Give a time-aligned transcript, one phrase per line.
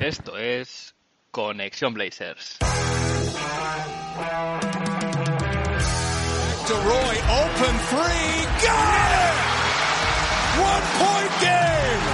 [0.00, 0.94] Esto es
[1.30, 2.56] Conexión Blazers.
[6.66, 9.36] DeRoy, open three, got it!
[10.56, 12.04] One point game!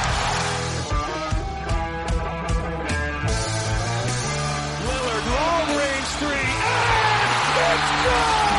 [4.88, 8.55] Lillard, long range three, and it's good!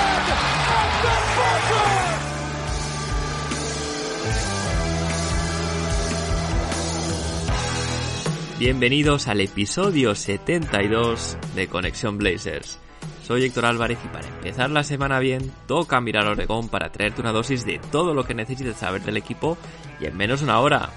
[8.59, 12.80] Bienvenidos al episodio 72 de Conexión Blazers.
[13.22, 17.22] Soy Héctor Álvarez y para empezar la semana bien, toca mirar a Oregón para traerte
[17.22, 19.59] una dosis de todo lo que necesites saber del equipo
[20.02, 20.89] y en menos una hora.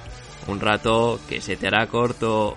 [0.48, 2.56] Un rato que se te hará corto.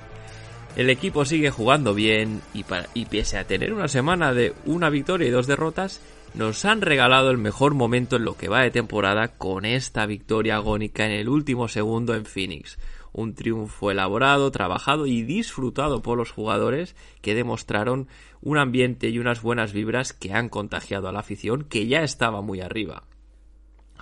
[0.78, 5.28] El equipo sigue jugando bien y, para, pese a tener una semana de una victoria
[5.28, 6.00] y dos derrotas,
[6.34, 10.56] nos han regalado el mejor momento en lo que va de temporada con esta victoria
[10.56, 12.78] agónica en el último segundo en Phoenix
[13.14, 18.08] un triunfo elaborado, trabajado y disfrutado por los jugadores que demostraron
[18.42, 22.42] un ambiente y unas buenas vibras que han contagiado a la afición que ya estaba
[22.42, 23.04] muy arriba.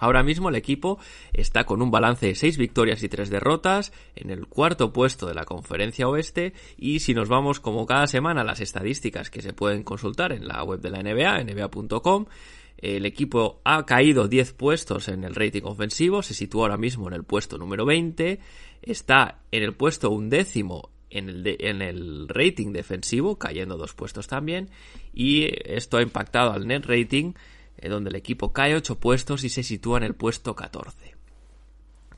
[0.01, 0.97] Ahora mismo el equipo
[1.31, 5.35] está con un balance de 6 victorias y 3 derrotas, en el cuarto puesto de
[5.35, 9.53] la conferencia oeste, y si nos vamos como cada semana a las estadísticas que se
[9.53, 12.25] pueden consultar en la web de la NBA, nba.com,
[12.81, 17.13] el equipo ha caído 10 puestos en el rating ofensivo, se sitúa ahora mismo en
[17.13, 18.39] el puesto número 20,
[18.81, 24.69] está en el puesto undécimo en el, en el rating defensivo, cayendo dos puestos también,
[25.13, 27.33] y esto ha impactado al net rating,
[27.77, 31.15] eh, donde el equipo cae 8 puestos y se sitúa en el puesto 14.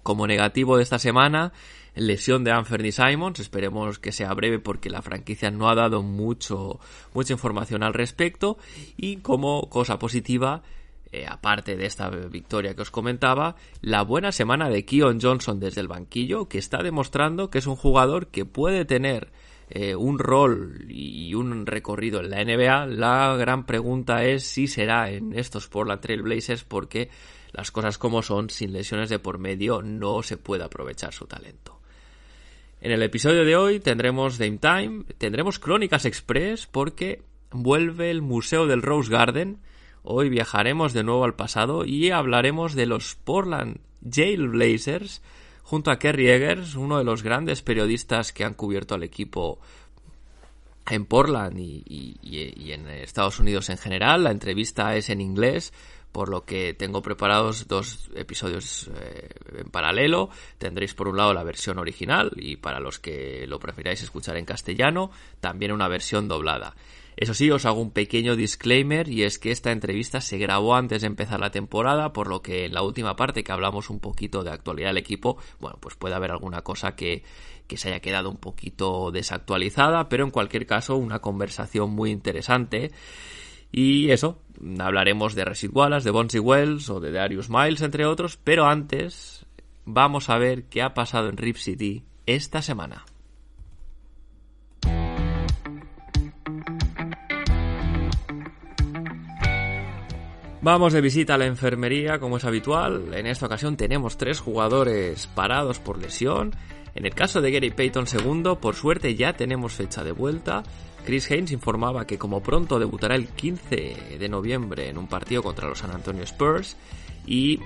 [0.02, 1.53] Como negativo de esta semana,
[1.95, 6.79] lesión de Anthony Simons, esperemos que sea breve porque la franquicia no ha dado mucho,
[7.13, 8.57] mucha información al respecto,
[8.97, 10.63] y como cosa positiva,
[11.11, 15.81] eh, aparte de esta victoria que os comentaba, la buena semana de Keon Johnson desde
[15.81, 19.31] el banquillo, que está demostrando que es un jugador que puede tener
[19.69, 22.85] eh, un rol y un recorrido en la NBA.
[22.87, 27.09] La gran pregunta es si será en estos Portland Trail Blazers, porque
[27.51, 31.82] las cosas como son, sin lesiones de por medio, no se puede aprovechar su talento.
[32.83, 38.67] En el episodio de hoy tendremos Dame Time, tendremos Crónicas Express porque vuelve el Museo
[38.67, 39.61] del Rose Garden,
[40.05, 45.22] Hoy viajaremos de nuevo al pasado y hablaremos de los Portland Jailblazers
[45.61, 49.61] junto a Kerry Eggers, uno de los grandes periodistas que han cubierto al equipo
[50.89, 52.17] en Portland y,
[52.73, 54.25] en Estados Unidos en general.
[54.25, 55.72] La entrevista es en inglés,
[56.13, 60.29] por lo que tengo preparados dos episodios eh, en paralelo.
[60.59, 64.46] Tendréis por un lado la versión original y para los que lo preferáis escuchar en
[64.46, 66.75] castellano, también una versión doblada.
[67.16, 71.02] Eso sí, os hago un pequeño disclaimer y es que esta entrevista se grabó antes
[71.02, 74.44] de empezar la temporada, por lo que en la última parte que hablamos un poquito
[74.44, 77.23] de actualidad del equipo, bueno, pues puede haber alguna cosa que,
[77.68, 82.91] que se haya quedado un poquito desactualizada, pero en cualquier caso una conversación muy interesante.
[83.75, 84.39] Y eso,
[84.78, 89.47] hablaremos de Residualas, de Bonzi Wells o de Darius Miles, entre otros, pero antes
[89.84, 93.03] vamos a ver qué ha pasado en Rip City esta semana.
[100.61, 103.11] Vamos de visita a la enfermería, como es habitual.
[103.16, 106.51] En esta ocasión tenemos tres jugadores parados por lesión.
[106.94, 110.61] En el caso de Gary Payton II, por suerte ya tenemos fecha de vuelta.
[111.06, 115.68] Chris Haynes informaba que como pronto debutará el 15 de noviembre en un partido contra
[115.68, 116.78] los San Antonio Spurs.
[117.25, 117.59] Y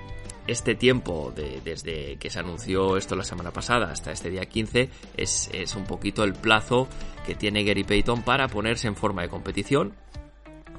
[0.46, 4.88] este tiempo, de, desde que se anunció esto la semana pasada hasta este día 15,
[5.16, 6.88] es, es un poquito el plazo
[7.26, 9.94] que tiene Gary Payton para ponerse en forma de competición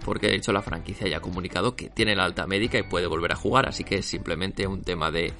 [0.03, 3.05] porque de hecho la franquicia ya ha comunicado que tiene la alta médica y puede
[3.05, 5.33] volver a jugar, así que es simplemente un tema de,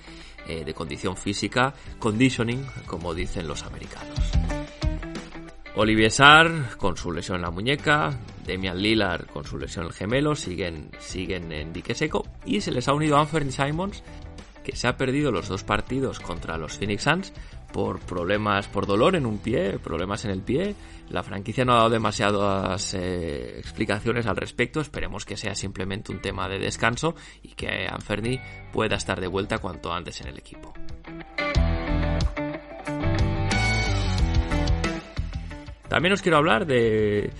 [0.48, 4.32] eh, de condición física, conditioning, como dicen los americanos.
[5.82, 8.10] Olivier Sarr con su lesión en la muñeca,
[8.46, 12.74] Demian Lillard con su lesión en el gemelo, siguen, siguen en dique seco y se
[12.74, 14.04] les ha unido Anthony Simons
[14.62, 17.34] que se ha perdido los dos partidos contra los Phoenix Suns
[17.72, 20.76] por problemas, por dolor en un pie, problemas en el pie.
[21.12, 24.82] La franquicia no ha dado demasiadas eh, explicaciones al respecto.
[24.82, 28.38] Esperemos que sea simplemente un tema de descanso y que Anferni
[28.74, 30.74] pueda estar de vuelta cuanto antes en el equipo.
[35.90, 37.32] También os quiero hablar de,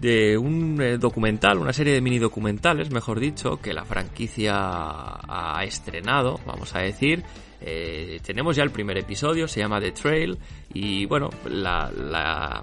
[0.00, 5.62] de un eh, documental, una serie de mini documentales, mejor dicho, que la franquicia ha
[5.64, 7.22] estrenado, vamos a decir.
[7.60, 10.38] Eh, tenemos ya el primer episodio, se llama The Trail,
[10.74, 12.60] y bueno, la, la,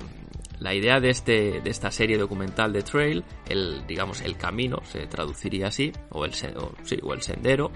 [0.59, 5.07] la idea de, este, de esta serie documental The Trail, el, digamos, el camino, se
[5.07, 6.31] traduciría así, o el,
[7.03, 7.71] o, el sendero,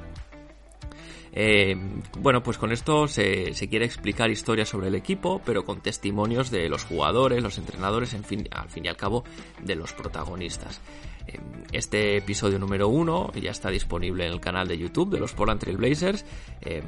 [1.40, 1.78] eh,
[2.18, 6.68] bueno, pues con esto se, quiere explicar historias sobre el equipo, pero con testimonios de
[6.68, 9.24] los jugadores, los entrenadores, en fin, al fin y al cabo,
[9.62, 10.82] de los protagonistas.
[11.28, 11.40] Eh,
[11.72, 15.60] este episodio número uno ya está disponible en el canal de YouTube de los Portland
[15.60, 16.26] Trail Blazers.
[16.62, 16.82] Eh,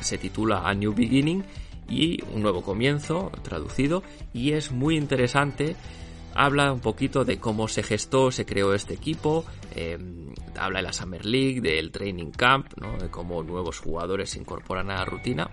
[0.00, 1.42] se titula A New Beginning
[1.88, 5.74] y un nuevo comienzo traducido y es muy interesante
[6.38, 9.44] habla un poquito de cómo se gestó, se creó este equipo,
[9.74, 9.98] eh,
[10.56, 14.98] habla de la Summer League, del Training Camp, de cómo nuevos jugadores se incorporan a
[14.98, 15.50] la rutina.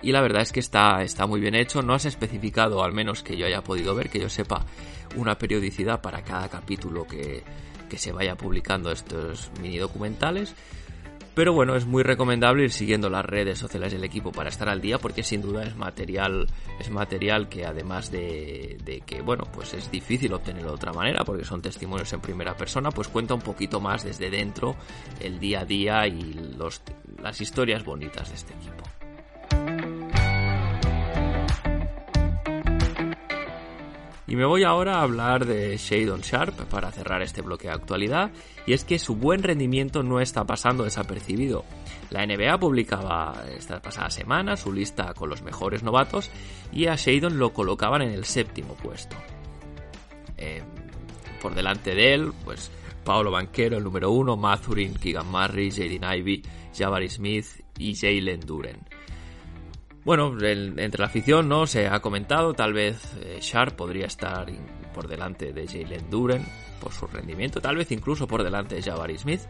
[0.00, 3.22] Y la verdad es que está, está muy bien hecho, no has especificado, al menos
[3.22, 4.64] que yo haya podido ver, que yo sepa,
[5.14, 7.42] una periodicidad para cada capítulo que,
[7.90, 10.54] que se vaya publicando estos mini documentales.
[11.34, 14.82] Pero bueno, es muy recomendable ir siguiendo las redes sociales del equipo para estar al
[14.82, 16.46] día porque sin duda es material,
[16.78, 21.24] es material que además de, de que, bueno, pues es difícil obtenerlo de otra manera
[21.24, 24.76] porque son testimonios en primera persona, pues cuenta un poquito más desde dentro
[25.20, 26.82] el día a día y los,
[27.22, 29.01] las historias bonitas de este equipo.
[34.32, 38.30] Y me voy ahora a hablar de Shadon Sharp para cerrar este bloque de actualidad,
[38.64, 41.66] y es que su buen rendimiento no está pasando desapercibido.
[42.08, 46.30] La NBA publicaba esta pasada semana su lista con los mejores novatos
[46.72, 49.16] y a Shadon lo colocaban en el séptimo puesto.
[50.38, 50.62] Eh,
[51.42, 52.70] por delante de él, pues
[53.04, 56.42] Paolo Banquero, el número uno, Mathurin, Keegan Murray, Jaden Ivey,
[56.74, 58.91] Jabari Smith y Jalen Duren.
[60.04, 64.46] Bueno, entre la afición no se ha comentado, tal vez eh, Sharp podría estar
[64.92, 66.44] por delante de Jalen Duren
[66.80, 69.42] por su rendimiento, tal vez incluso por delante de Jabari Smith,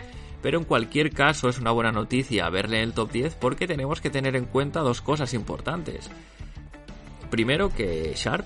[0.43, 4.03] pero en cualquier caso es una buena noticia verle en el top 10 porque tenemos
[4.03, 6.11] que tener en cuenta dos cosas importantes.
[7.31, 8.45] Primero que Sharp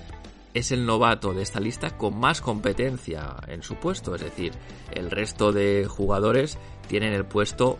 [0.53, 4.53] es el novato de esta lista con más competencia en su puesto, es decir,
[4.93, 6.57] el resto de jugadores
[6.87, 7.79] tienen el puesto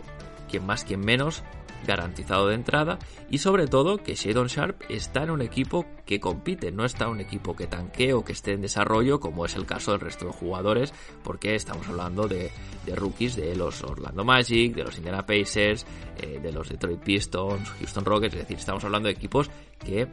[0.50, 1.42] quien más quien menos
[1.86, 2.98] garantizado de entrada
[3.30, 7.10] y sobre todo que Shadon Sharp está en un equipo que compite, no está en
[7.10, 10.26] un equipo que tanquee o que esté en desarrollo como es el caso del resto
[10.26, 10.92] de jugadores
[11.22, 12.50] porque estamos hablando de,
[12.86, 15.86] de rookies de los Orlando Magic, de los Indiana Pacers,
[16.18, 19.50] eh, de los Detroit Pistons, Houston Rockets, es decir, estamos hablando de equipos
[19.84, 20.08] que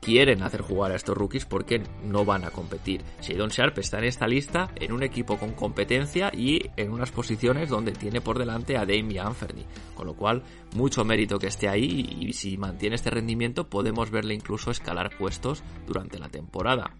[0.00, 3.02] quieren hacer jugar a estos rookies porque no van a competir.
[3.20, 7.68] Shadon Sharp está en esta lista en un equipo con competencia y en unas posiciones
[7.68, 9.64] donde tiene por delante a Damian Anferny,
[9.94, 10.42] con lo cual
[10.74, 15.62] mucho mérito que esté ahí y si mantiene este rendimiento podemos verle incluso escalar puestos
[15.86, 16.90] durante la temporada.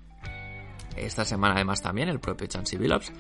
[0.97, 3.13] Esta semana además también el propio Chansey Billups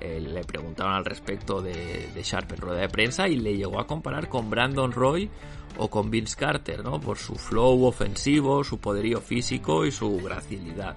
[0.00, 3.86] eh, le preguntaron al respecto de, Sharp en rueda de prensa y le llegó a
[3.86, 5.28] comparar con Brandon Roy
[5.76, 7.00] o con Vince Carter, ¿no?
[7.00, 10.96] Por su flow ofensivo, su poderío físico y su gracilidad.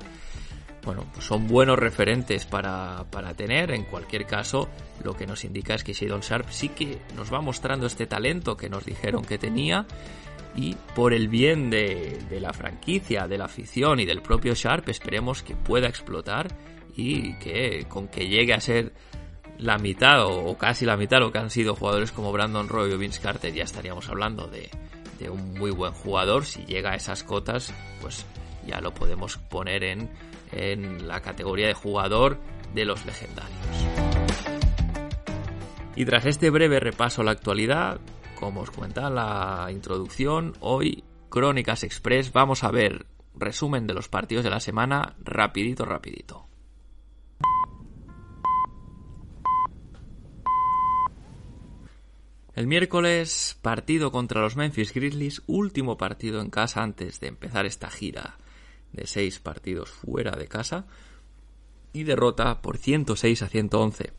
[0.85, 3.71] Bueno, pues son buenos referentes para, para, tener.
[3.71, 4.69] En cualquier caso,
[5.03, 8.57] lo que nos indica es que Shadon Sharp sí que nos va mostrando este talento
[8.57, 9.85] que nos dijeron que tenía.
[10.55, 14.87] Y por el bien de, de la franquicia, de la afición y del propio Sharp,
[14.89, 16.47] esperemos que pueda explotar
[16.95, 18.93] y que con que llegue a ser
[19.57, 22.97] la mitad o casi la mitad lo que han sido jugadores como Brandon Roy o
[22.97, 24.69] Vince Carter ya estaríamos hablando de,
[25.29, 26.43] un muy buen jugador.
[26.43, 28.25] Si llega a esas cotas pues
[28.67, 30.09] ya lo podemos poner en,
[30.51, 32.39] en la categoría de jugador
[32.73, 33.57] de los legendarios.
[35.95, 37.99] Y tras este breve repaso a la actualidad
[38.35, 44.43] como os cuenta la introducción hoy Crónicas Express vamos a ver resumen de los partidos
[44.43, 46.47] de la semana rapidito rapidito
[52.55, 57.89] El miércoles, partido contra los Memphis Grizzlies, último partido en casa antes de empezar esta
[57.89, 58.37] gira
[58.91, 60.85] de seis partidos fuera de casa
[61.93, 64.13] y derrota por 106 a 111.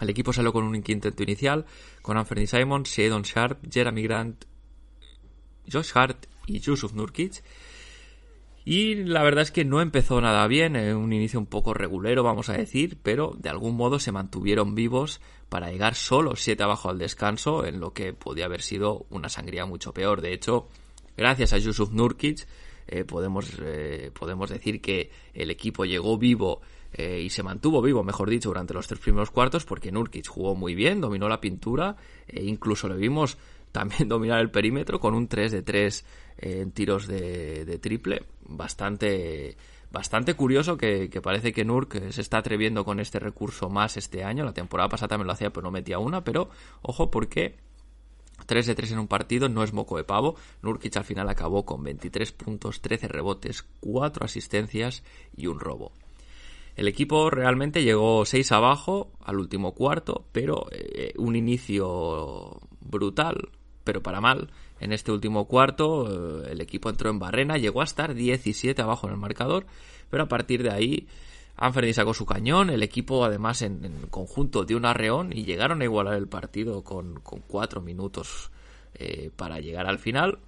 [0.00, 1.66] El equipo salió con un quinteto inicial
[2.00, 4.44] con Anthony Simons, Shadon Sharp, Jeremy Grant,
[5.70, 7.42] Josh Hart y Yusuf Nurkic.
[8.64, 12.48] Y la verdad es que no empezó nada bien, un inicio un poco regulero vamos
[12.48, 16.98] a decir, pero de algún modo se mantuvieron vivos para llegar solo 7 abajo al
[16.98, 20.20] descanso, en lo que podía haber sido una sangría mucho peor.
[20.20, 20.68] De hecho,
[21.16, 22.46] gracias a Yusuf Nurkic,
[22.86, 26.60] eh, podemos, eh, podemos decir que el equipo llegó vivo
[26.92, 30.54] eh, y se mantuvo vivo, mejor dicho, durante los tres primeros cuartos, porque Nurkic jugó
[30.54, 31.96] muy bien, dominó la pintura,
[32.28, 33.38] e incluso le vimos
[33.72, 36.04] también dominar el perímetro con un 3 de 3
[36.38, 39.56] en tiros de, triple bastante
[39.90, 44.44] bastante curioso que, parece que Nurk se está atreviendo con este recurso más este año.
[44.44, 46.24] La temporada pasada también lo hacía, pero no metía una.
[46.24, 46.48] Pero
[46.80, 47.56] ojo, porque
[48.46, 50.36] 3 de 3 en un partido no es moco de pavo.
[50.62, 55.02] Nurkic al final acabó con 23 puntos, 13 rebotes, 4 asistencias
[55.36, 55.92] y un robo.
[56.74, 63.50] El equipo realmente llegó 6 abajo al último cuarto, pero eh, un inicio brutal,
[63.84, 64.50] pero para mal.
[64.80, 69.06] En este último cuarto eh, el equipo entró en barrena, llegó a estar 17 abajo
[69.06, 69.66] en el marcador,
[70.10, 71.06] pero a partir de ahí
[71.56, 75.84] Anferni sacó su cañón, el equipo además en, conjunto dio un arreón y llegaron a
[75.84, 78.50] igualar el partido con, 4 minutos
[78.94, 80.38] eh, para llegar al final.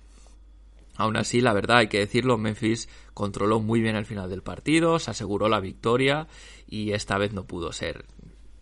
[0.97, 4.99] Aún así, la verdad, hay que decirlo, Memphis controló muy bien el final del partido,
[4.99, 6.29] se aseguró la victoria
[6.69, 8.05] y esta vez no pudo ser.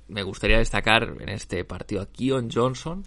[0.08, 3.04] Me gustaría destacar en este partido a Keon Johnson,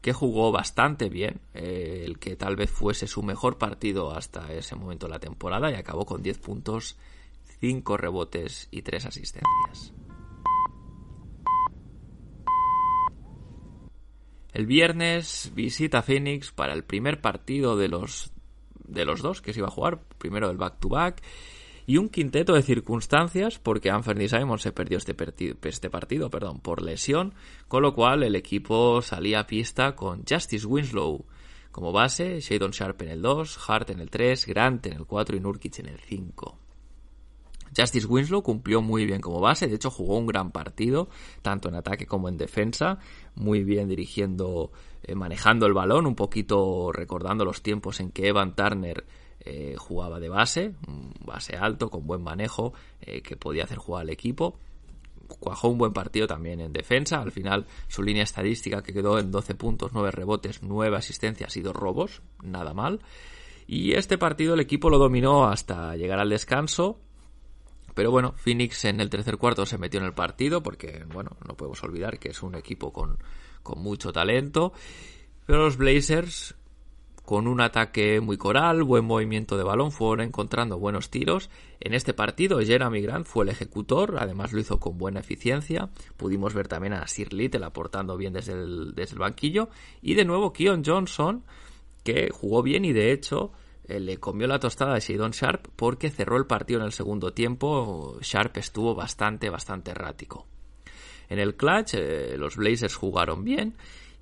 [0.00, 4.76] que jugó bastante bien, eh, el que tal vez fuese su mejor partido hasta ese
[4.76, 6.96] momento de la temporada y acabó con 10 puntos,
[7.60, 9.92] 5 rebotes y 3 asistencias.
[14.52, 18.32] El viernes visita Phoenix para el primer partido de los
[18.88, 21.20] de los dos que se iba a jugar, primero el back-to-back,
[21.86, 25.14] y un quinteto de circunstancias porque Anthony Simon se perdió este,
[25.62, 27.34] este partido perdón, por lesión,
[27.68, 31.24] con lo cual el equipo salía a pista con Justice Winslow
[31.70, 35.36] como base, Shadon Sharp en el 2, Hart en el 3, Grant en el 4
[35.36, 36.58] y Nurkic en el 5.
[37.76, 41.10] Justice Winslow cumplió muy bien como base, de hecho jugó un gran partido,
[41.42, 42.98] tanto en ataque como en defensa,
[43.34, 48.56] muy bien dirigiendo, eh, manejando el balón, un poquito recordando los tiempos en que Evan
[48.56, 49.04] Turner
[49.46, 54.02] eh, jugaba de base, un base alto, con buen manejo, eh, que podía hacer jugar
[54.02, 54.58] al equipo.
[55.40, 57.22] Cuajó un buen partido también en defensa.
[57.22, 61.62] Al final, su línea estadística que quedó en 12 puntos, 9 rebotes, 9 asistencias y
[61.62, 62.22] 2 robos.
[62.42, 63.00] Nada mal.
[63.68, 66.98] Y este partido el equipo lo dominó hasta llegar al descanso.
[67.94, 71.56] Pero bueno, Phoenix en el tercer cuarto se metió en el partido porque, bueno, no
[71.56, 73.18] podemos olvidar que es un equipo con,
[73.62, 74.72] con mucho talento.
[75.46, 76.56] Pero los Blazers,
[77.26, 81.50] con un ataque muy coral, buen movimiento de balón, fueron encontrando buenos tiros.
[81.80, 85.90] En este partido, Jeremy Grant fue el ejecutor, además lo hizo con buena eficiencia.
[86.16, 89.68] Pudimos ver también a Sir Little aportando bien desde el, desde el banquillo.
[90.02, 91.42] Y de nuevo, Keon Johnson,
[92.04, 93.50] que jugó bien y de hecho
[93.88, 97.32] eh, le comió la tostada de Shadon Sharp porque cerró el partido en el segundo
[97.32, 98.18] tiempo.
[98.20, 100.46] Sharp estuvo bastante, bastante errático.
[101.28, 103.74] En el clutch, eh, los Blazers jugaron bien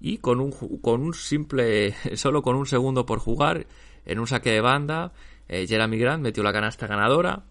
[0.04, 3.66] y con un, con un simple, solo con un segundo por jugar,
[4.04, 5.12] en un saque de banda,
[5.48, 7.44] eh, Jeremy Grant metió la canasta ganadora.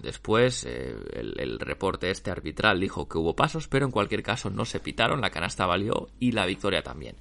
[0.00, 4.64] Después el, el, reporte este arbitral dijo que hubo pasos, pero en cualquier caso no
[4.64, 7.16] se pitaron, la canasta valió y la victoria también.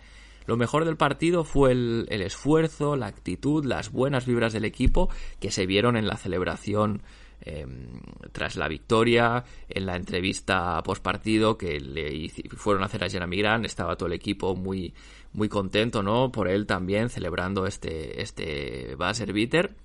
[0.46, 5.10] Lo mejor del partido fue el, esfuerzo, la actitud, las buenas vibras del equipo
[5.42, 7.02] que se vieron en la celebración
[7.42, 8.02] em,
[8.32, 13.38] tras la victoria, en la entrevista post partido que le fueron a hacer a Jeremy
[13.38, 14.94] Grant, estaba todo el equipo muy,
[15.34, 16.32] muy contento, ¿no?
[16.32, 19.76] Por él también celebrando este, este buzzer beater.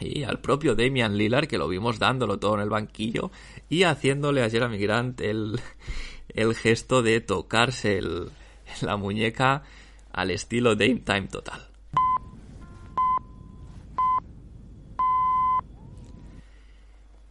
[0.00, 3.32] Y al propio Damian Lillard, que lo vimos dándolo todo en el banquillo
[3.68, 5.60] y haciéndole a Jeremy Grant el,
[6.28, 8.00] el gesto de tocarse
[8.80, 9.64] la muñeca
[10.12, 11.67] al estilo Dame Time total.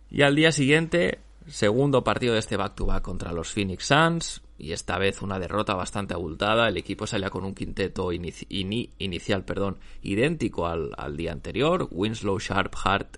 [0.09, 4.97] Y al día siguiente, segundo partido de este back-to-back contra los Phoenix Suns, y esta
[4.97, 6.67] vez una derrota bastante abultada.
[6.67, 12.73] El equipo salía con un quinteto inicial perdón, idéntico al, al, día anterior: Winslow, Sharp,
[12.83, 13.17] Hart,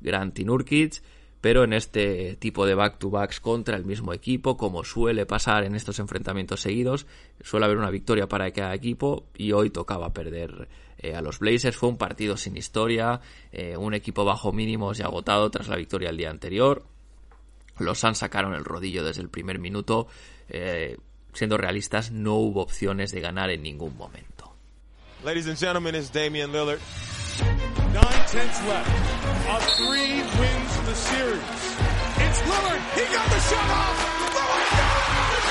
[0.00, 1.02] Grant y Nurkic
[1.44, 5.98] pero en este tipo de back-to-backs contra el mismo equipo, como suele pasar en estos
[5.98, 7.06] enfrentamientos seguidos,
[7.42, 11.76] suele haber una victoria para cada equipo y hoy tocaba perder eh, a los Blazers.
[11.76, 13.20] Fue un partido sin historia,
[13.52, 16.82] eh, un equipo bajo mínimos y agotado tras la victoria el día anterior.
[17.78, 20.06] Los Suns sacaron el rodillo desde el primer minuto.
[20.48, 20.96] Eh,
[21.34, 24.56] siendo realistas, no hubo opciones de ganar en ningún momento.
[25.22, 26.80] Ladies and gentlemen, it's Damian Lillard.
[27.40, 28.90] Nine tenths left.
[29.48, 31.42] A three wins the series.
[32.22, 32.82] It's Lillard.
[32.94, 33.98] He got the shot off.
[34.34, 34.94] Lillard got
[35.34, 35.44] it.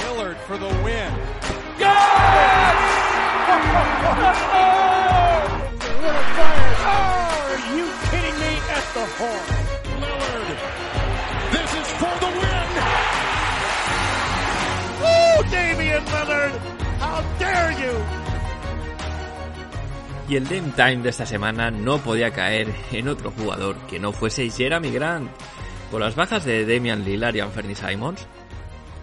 [0.00, 1.12] Lillard for the win.
[1.78, 2.78] Yes!
[6.00, 6.80] Lillard fires.
[6.88, 8.52] Oh, are you kidding me?
[8.70, 9.46] At the horn.
[10.00, 10.48] Lillard.
[11.52, 12.68] This is for the win.
[15.00, 16.04] Woo, Damian
[20.30, 24.12] Y el Dame Time de esta semana no podía caer en otro jugador que no
[24.12, 25.28] fuese Jeremy Grant.
[25.90, 28.28] Con las bajas de Damian Lillard y Anthony Simons,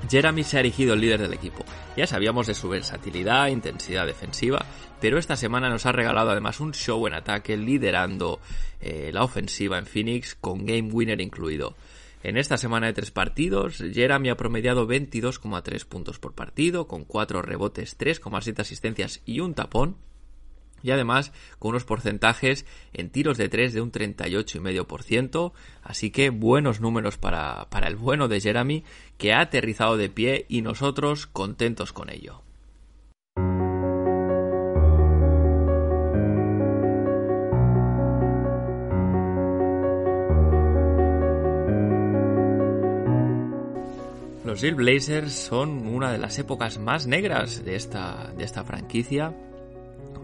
[0.10, 1.65] Jeremy se ha erigido el líder del equipo.
[1.98, 4.65] Ya sabíamos de su versatilidad e intensidad defensiva,
[5.01, 8.39] pero esta semana nos ha regalado además un show en ataque liderando
[8.79, 11.75] eh, la ofensiva en Phoenix con game winner incluido.
[12.24, 17.41] En esta semana de tres partidos, Jeremy ha promediado 22,3 puntos por partido, con 4
[17.41, 19.98] rebotes, 3,7 asistencias y un tapón,
[20.84, 25.51] y además con unos porcentajes en tiros de 3 de un 38,5%,
[25.84, 28.84] así que buenos números para, para el bueno de Jeremy
[29.17, 32.41] que ha aterrizado de pie y nosotros contentos con ello.
[44.48, 49.36] Los Blazers son una de las épocas más negras de esta, de esta franquicia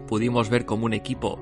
[0.08, 1.38] pudimos ver como un equipo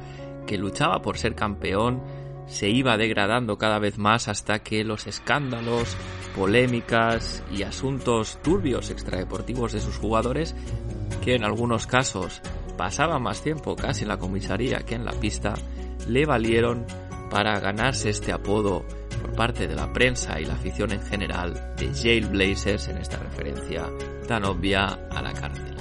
[0.46, 2.02] que luchaba por ser campeón
[2.46, 5.96] se iba degradando cada vez más hasta que los escándalos,
[6.36, 10.54] polémicas y asuntos turbios extradeportivos de sus jugadores,
[11.24, 12.42] que en algunos casos
[12.76, 15.54] pasaban más tiempo casi en la comisaría que en la pista,
[16.08, 16.84] le valieron
[17.30, 18.84] para ganarse este apodo
[19.20, 23.88] por parte de la prensa y la afición en general de Jailblazers en esta referencia
[24.26, 25.71] tan obvia a la cárcel.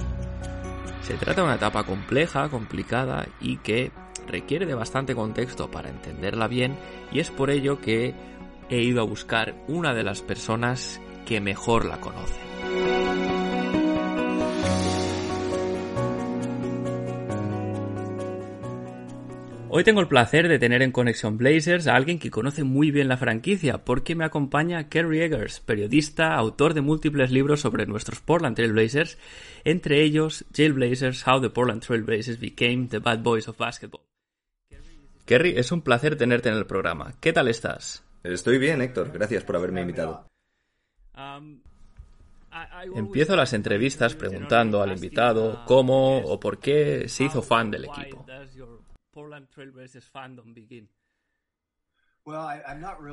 [1.01, 3.91] Se trata de una etapa compleja, complicada y que
[4.27, 6.77] requiere de bastante contexto para entenderla bien
[7.12, 8.13] y es por ello que
[8.70, 12.50] he ido a buscar una de las personas que mejor la conoce.
[19.73, 23.07] Hoy tengo el placer de tener en Conexión Blazers a alguien que conoce muy bien
[23.07, 28.57] la franquicia, porque me acompaña Kerry Eggers, periodista, autor de múltiples libros sobre nuestros Portland
[28.57, 29.17] Trail Blazers,
[29.63, 34.01] entre ellos Jailblazers, How the Portland Trail Blazers Became the Bad Boys of Basketball.
[35.25, 37.13] Kerry, es un placer tenerte en el programa.
[37.21, 38.03] ¿Qué tal estás?
[38.25, 39.13] Estoy bien, Héctor.
[39.13, 40.25] Gracias por haberme invitado.
[41.15, 41.61] Um,
[42.93, 48.25] Empiezo las entrevistas preguntando al invitado cómo o por qué se hizo fan del equipo.
[49.11, 50.87] Portland Trailblazers fandom begin?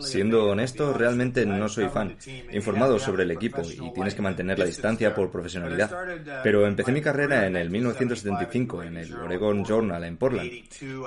[0.00, 2.14] Siendo honesto, realmente no soy fan.
[2.26, 5.90] He informado sobre el equipo y tienes que mantener la distancia por profesionalidad.
[5.90, 10.50] Uh, Pero empecé mi carrera en el 1975 en el Oregon Journal en Portland.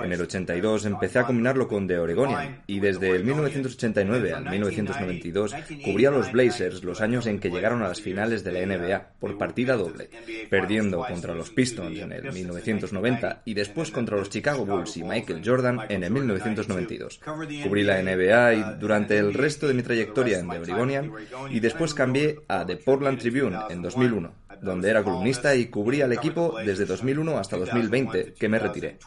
[0.02, 5.54] En el 82 empecé a combinarlo con The Oregonian y desde el 1989 al 1992
[5.84, 9.10] cubría a los Blazers los años en que llegaron a las finales de la NBA
[9.20, 10.10] por partida doble,
[10.50, 15.42] perdiendo contra los Pistons en el 1990 y después contra los Chicago Bulls y Michael
[15.44, 17.20] Jordan en el 1992.
[17.62, 21.12] Cubrí la NBA y durante el resto de mi trayectoria en The Oregonian
[21.50, 26.12] y después cambié a The Portland Tribune en 2001, donde era columnista y cubría al
[26.12, 28.98] equipo desde 2001 hasta 2020, que me retiré.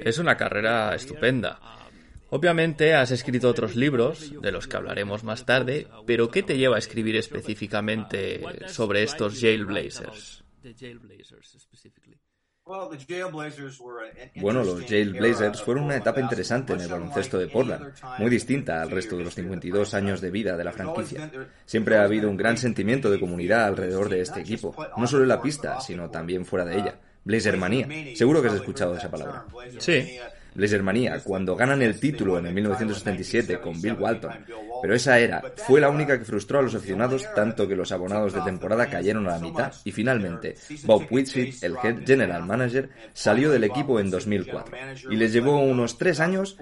[0.00, 1.58] Es una carrera estupenda.
[2.30, 6.76] Obviamente has escrito otros libros, de los que hablaremos más tarde, pero ¿qué te lleva
[6.76, 10.42] a escribir específicamente sobre estos Jailblazers?
[14.36, 18.90] Bueno, los Jailblazers fueron una etapa interesante en el baloncesto de Portland, muy distinta al
[18.90, 21.28] resto de los 52 años de vida de la franquicia.
[21.66, 25.28] Siempre ha habido un gran sentimiento de comunidad alrededor de este equipo, no solo en
[25.28, 27.00] la pista, sino también fuera de ella.
[27.24, 28.16] Blazermanía.
[28.16, 29.44] Seguro que has escuchado esa palabra.
[29.78, 30.18] Sí.
[30.54, 34.32] Blazermanía, cuando ganan el título en el 1977 con Bill Walton.
[34.80, 38.32] Pero esa era fue la única que frustró a los aficionados tanto que los abonados
[38.32, 43.50] de temporada cayeron a la mitad y finalmente Bob Whitfield, el head general manager, salió
[43.50, 44.76] del equipo en 2004
[45.10, 46.56] y les llevó unos tres años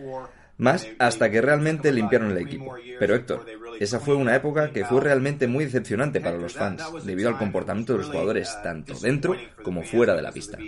[0.61, 2.77] más hasta que realmente limpiaron el equipo.
[2.99, 3.47] Pero Héctor,
[3.81, 7.95] esa fue una época que fue realmente muy decepcionante para los fans, debido al comportamiento
[7.95, 10.59] de los jugadores tanto dentro como fuera de la pista.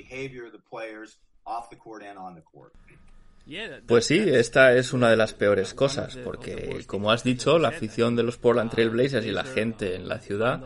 [3.87, 8.17] Pues sí, esta es una de las peores cosas, porque como has dicho, la afición
[8.17, 10.61] de los Portland Trail Blazers y la gente en la ciudad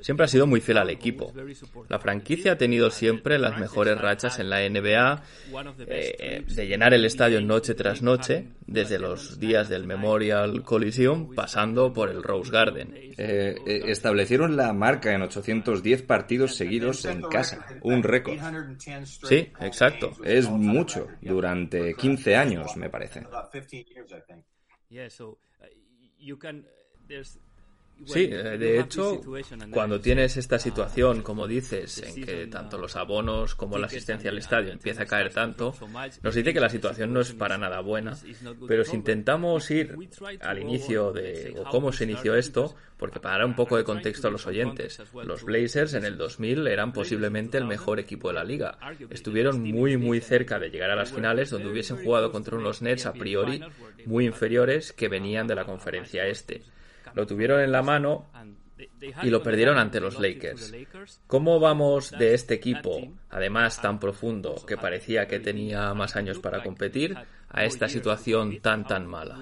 [0.00, 1.32] siempre ha sido muy fiel al equipo.
[1.88, 5.22] La franquicia ha tenido siempre las mejores rachas en la NBA,
[5.86, 11.92] eh, de llenar el estadio noche tras noche, desde los días del Memorial Coliseum, pasando
[11.92, 12.94] por el Rose Garden.
[12.94, 18.38] Eh, eh, establecieron la marca en 810 partidos seguidos en casa, un récord.
[19.04, 20.12] Sí, exacto.
[20.24, 23.22] Es mucho, durante 15 años, me parece.
[28.06, 29.20] Sí, eh, de hecho,
[29.70, 34.38] cuando tienes esta situación, como dices, en que tanto los abonos como la asistencia al
[34.38, 35.74] estadio empieza a caer tanto,
[36.22, 38.16] nos dice que la situación no es para nada buena.
[38.66, 39.96] Pero si intentamos ir
[40.40, 44.28] al inicio de o cómo se inició esto, porque para dar un poco de contexto
[44.28, 48.44] a los oyentes, los Blazers en el 2000 eran posiblemente el mejor equipo de la
[48.44, 48.78] liga.
[49.10, 53.06] Estuvieron muy muy cerca de llegar a las finales donde hubiesen jugado contra unos Nets
[53.06, 53.62] a priori
[54.06, 56.62] muy inferiores que venían de la conferencia este.
[57.18, 58.26] Lo tuvieron en la mano
[59.22, 60.72] y lo perdieron ante los Lakers.
[61.26, 62.96] ¿Cómo vamos de este equipo,
[63.28, 67.16] además tan profundo, que parecía que tenía más años para competir,
[67.48, 69.36] a esta situación tan tan mala?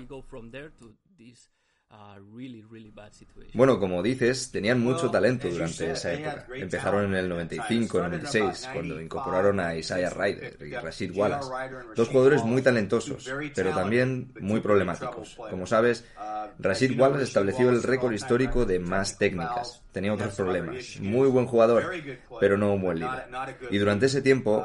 [3.54, 6.46] Bueno, como dices, tenían mucho talento durante esa época.
[6.54, 11.50] Empezaron en el 95, 96, cuando incorporaron a Isaiah Ryder y Rashid Wallace.
[11.94, 15.36] Dos jugadores muy talentosos, pero también muy problemáticos.
[15.36, 16.04] Como sabes,
[16.58, 19.82] Rashid Wallace estableció el récord histórico de más técnicas.
[19.96, 21.00] Tenía otros problemas.
[21.00, 21.90] Muy buen jugador,
[22.38, 23.28] pero no un buen líder.
[23.70, 24.62] Y durante ese tiempo,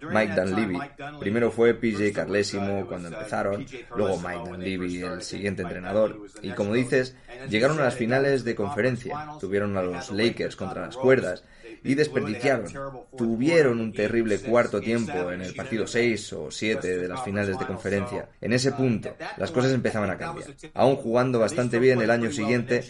[0.00, 0.76] Mike Dunleavy,
[1.20, 3.64] primero fue PJ Carlesimo cuando empezaron,
[3.94, 7.14] luego Mike Dunleavy, el siguiente entrenador, y como dices,
[7.48, 11.44] llegaron a las finales de conferencia, tuvieron a los Lakers contra las cuerdas
[11.84, 12.66] y desperdiciaron.
[13.16, 17.66] Tuvieron un terrible cuarto tiempo en el partido 6 o 7 de las finales de
[17.66, 18.28] conferencia.
[18.40, 20.48] En ese punto, las cosas empezaban a cambiar.
[20.74, 22.84] Aún jugando bastante bien el año siguiente,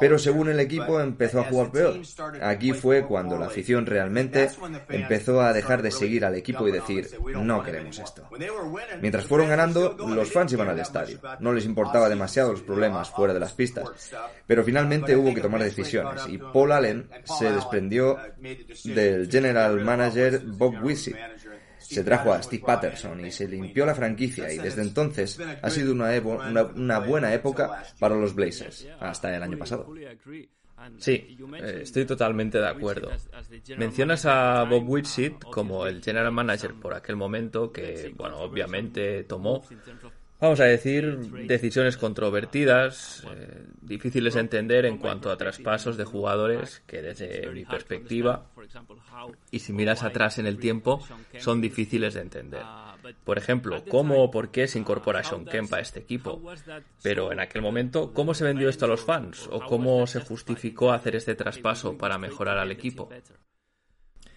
[0.00, 2.00] pero según el equipo empezó a jugar peor.
[2.42, 4.50] Aquí fue cuando la afición realmente
[4.88, 8.28] empezó a dejar de seguir al equipo y decir, no queremos esto.
[9.00, 11.20] Mientras fueron ganando, los fans iban al estadio.
[11.40, 13.88] No les importaba demasiado los problemas fuera de las pistas.
[14.46, 18.18] Pero finalmente hubo que tomar decisiones y Paul Allen se desprendió
[18.84, 21.16] del general manager Bob Wissit.
[21.78, 25.92] Se trajo a Steve Patterson y se limpió la franquicia y desde entonces ha sido
[25.92, 26.10] una,
[26.74, 29.92] una, buena época para los Blazers, hasta el año pasado.
[30.98, 33.10] Sí, eh, estoy totalmente de acuerdo.
[33.76, 39.62] Mencionas a Bob Whitsitt como el general manager por aquel momento que, bueno, obviamente tomó
[40.42, 46.82] vamos a decir, decisiones controvertidas, eh, difíciles de entender en cuanto a traspasos de jugadores
[46.86, 48.46] que desde mi perspectiva,
[49.52, 51.00] y si miras atrás en el tiempo,
[51.38, 52.62] son difíciles de entender.
[53.24, 56.42] Por ejemplo, cómo o por qué se incorpora Sean Kemp a este equipo.
[57.02, 59.48] Pero en aquel momento, ¿cómo se vendió esto a los fans?
[59.50, 63.08] ¿O cómo se justificó hacer este traspaso para mejorar al equipo?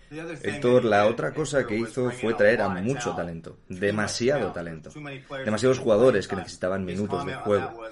[0.10, 4.92] Héctor, la otra cosa que hizo fue traer a mucho talento, demasiado talento,
[5.44, 7.84] demasiados jugadores que necesitaban minutos de juego.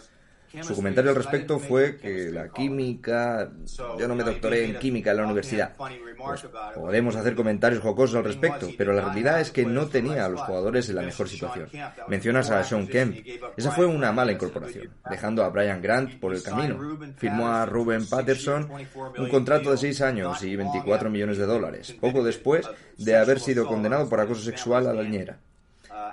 [0.62, 3.50] Su comentario al respecto fue que la química,
[3.98, 5.74] yo no me doctoré en química en la universidad.
[5.76, 10.30] Pues podemos hacer comentarios jocosos al respecto, pero la realidad es que no tenía a
[10.30, 11.70] los jugadores en la mejor situación.
[12.08, 13.18] Mencionas a Sean Kemp.
[13.58, 16.98] Esa fue una mala incorporación, dejando a Brian Grant por el camino.
[17.18, 18.70] Firmó a Ruben Patterson
[19.18, 23.66] un contrato de 6 años y 24 millones de dólares, poco después de haber sido
[23.66, 25.40] condenado por acoso sexual a la niñera.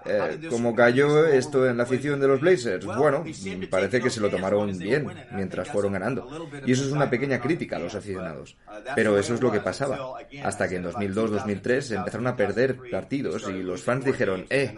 [0.05, 2.85] Eh, ¿Cómo cayó esto en la afición de los Blazers?
[2.85, 3.24] Bueno,
[3.70, 6.48] parece que se lo tomaron bien mientras fueron ganando.
[6.66, 8.57] Y eso es una pequeña crítica a los aficionados.
[8.94, 10.18] Pero eso es lo que pasaba.
[10.42, 14.74] Hasta que en 2002-2003 empezaron a perder partidos y los fans dijeron, eh,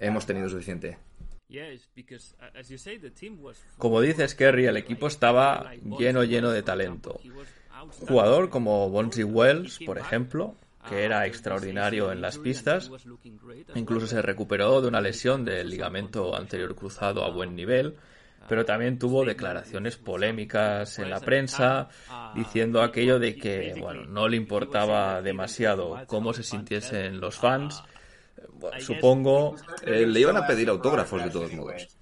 [0.00, 0.98] hemos tenido suficiente.
[3.78, 7.20] Como dices, Kerry, el equipo estaba lleno, lleno de talento.
[8.08, 10.56] jugador como Bonzi Wells, por ejemplo,
[10.88, 12.90] que era extraordinario en las pistas.
[13.74, 17.96] Incluso se recuperó de una lesión del ligamento anterior cruzado a buen nivel,
[18.48, 21.88] pero también tuvo declaraciones polémicas en la prensa
[22.34, 27.82] diciendo aquello de que bueno, no le importaba demasiado cómo se sintiesen los fans.
[28.78, 31.98] supongo eh, le iban a pedir autógrafos de todos modos.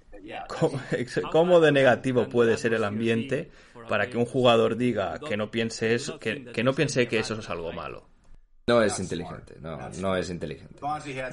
[1.31, 3.51] ¿Cómo, de negativo puede ser el ambiente
[3.87, 7.49] para que un jugador diga que no piense eso, que no piense que eso es
[7.49, 8.14] algo malo?
[8.67, 10.79] No es inteligente, no, no es inteligente.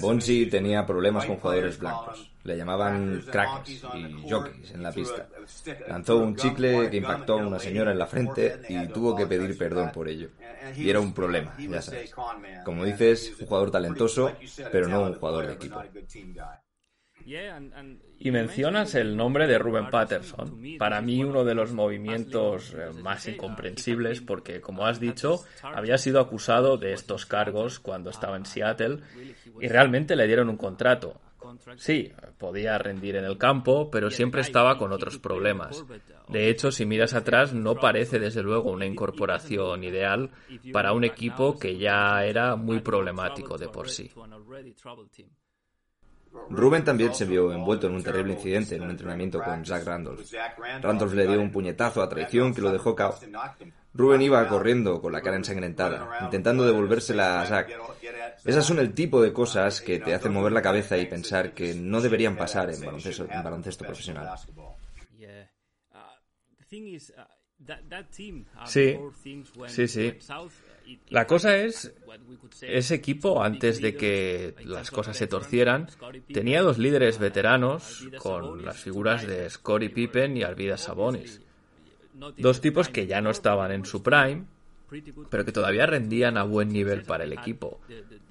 [0.00, 2.30] Bonzi tenía problemas con jugadores blancos.
[2.44, 5.28] Le llamaban crackers y jockeys en la pista.
[5.88, 9.56] Lanzó un chicle que impactó a una señora en la frente y tuvo que pedir
[9.56, 10.28] perdón por ello.
[10.76, 12.14] Y era un problema, ya sabes.
[12.66, 14.32] Como dices, un jugador talentoso,
[14.70, 15.82] pero no un jugador de equipo.
[18.18, 20.62] Y mencionas el nombre de Ruben Patterson.
[20.78, 26.20] Para mí uno de los movimientos eh, más incomprensibles porque, como has dicho, había sido
[26.20, 28.98] acusado de estos cargos cuando estaba en Seattle
[29.60, 31.20] y realmente le dieron un contrato.
[31.76, 35.84] Sí, podía rendir en el campo, pero siempre estaba con otros problemas.
[36.28, 40.30] De hecho, si miras atrás, no parece desde luego una incorporación ideal
[40.72, 44.10] para un equipo que ya era muy problemático de por sí.
[46.50, 50.20] Ruben también se vio envuelto en un terrible incidente en un entrenamiento con Zach Randolph.
[50.80, 53.18] Randolph le dio un puñetazo a traición que lo dejó cao.
[53.94, 57.68] Ruben iba corriendo con la cara ensangrentada, intentando devolvérsela a Zach.
[58.44, 61.74] Esas son el tipo de cosas que te hacen mover la cabeza y pensar que
[61.74, 64.38] no deberían pasar en baloncesto, en baloncesto profesional.
[68.64, 68.98] Sí,
[69.68, 70.18] sí, sí.
[71.08, 71.92] La cosa es,
[72.62, 75.88] ese equipo, antes de que las cosas se torcieran,
[76.32, 81.40] tenía dos líderes veteranos con las figuras de Scottie Pippen y Arvidas Sabonis.
[82.38, 84.44] Dos tipos que ya no estaban en su prime,
[85.30, 87.80] pero que todavía rendían a buen nivel para el equipo.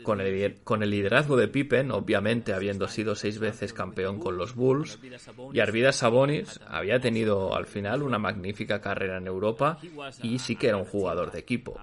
[0.03, 4.55] Con el, con el liderazgo de Pippen, obviamente habiendo sido seis veces campeón con los
[4.55, 4.99] Bulls,
[5.53, 9.79] y Arvidas Sabonis había tenido al final una magnífica carrera en Europa
[10.23, 11.79] y sí que era un jugador de equipo.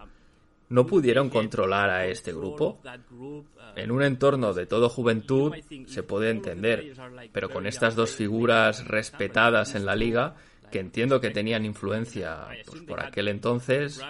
[0.71, 2.79] ¿No pudieron controlar a este grupo?
[3.77, 5.55] En un entorno de todo juventud
[5.87, 6.95] se puede entender,
[7.33, 10.37] pero con estas dos figuras respetadas en la liga,
[10.71, 14.01] que entiendo que tenían influencia pues, por aquel entonces,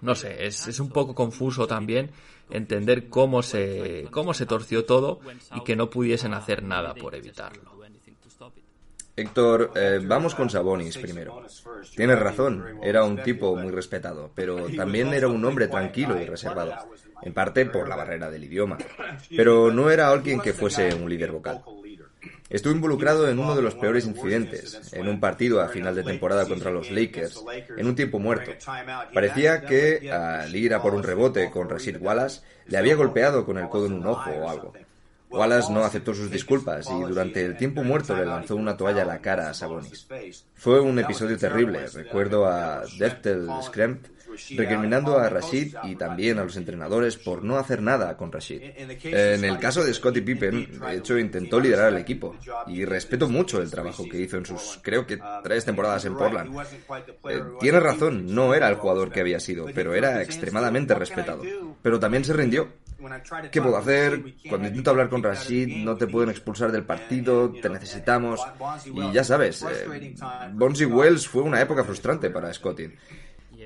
[0.00, 2.10] no sé, es, es, un poco confuso también
[2.50, 5.20] entender cómo se, cómo se torció todo
[5.54, 7.79] y que no pudiesen hacer nada por evitarlo.
[9.20, 11.44] Héctor, eh, vamos con Sabonis primero.
[11.94, 16.72] Tienes razón, era un tipo muy respetado, pero también era un hombre tranquilo y reservado,
[17.22, 18.78] en parte por la barrera del idioma.
[19.36, 21.62] Pero no era alguien que fuese un líder vocal.
[22.48, 26.46] Estuvo involucrado en uno de los peores incidentes, en un partido a final de temporada
[26.46, 27.44] contra los Lakers,
[27.76, 28.52] en un tiempo muerto.
[29.12, 33.58] Parecía que, al ir a por un rebote con Rashid Wallace, le había golpeado con
[33.58, 34.72] el codo en un ojo o algo.
[35.30, 39.06] Wallace no aceptó sus disculpas y durante el tiempo muerto le lanzó una toalla a
[39.06, 40.06] la cara a Sabonis.
[40.54, 41.86] Fue un episodio terrible.
[41.86, 44.04] Recuerdo a Deftel Scremp
[44.56, 48.60] recriminando a Rashid y también a los entrenadores por no hacer nada con Rashid.
[49.04, 53.60] En el caso de Scottie Pippen, de hecho, intentó liderar el equipo y respeto mucho
[53.60, 56.56] el trabajo que hizo en sus, creo que, tres temporadas en Portland.
[57.28, 61.42] Eh, tiene razón, no era el jugador que había sido, pero era extremadamente respetado.
[61.82, 62.68] Pero también se rindió.
[63.50, 64.22] ¿Qué puedo hacer?
[64.48, 68.40] Cuando intento hablar con Rashid, no te pueden expulsar del partido, te necesitamos.
[68.84, 70.14] Y ya sabes, eh,
[70.86, 72.96] Wells fue una época frustrante para Scottie.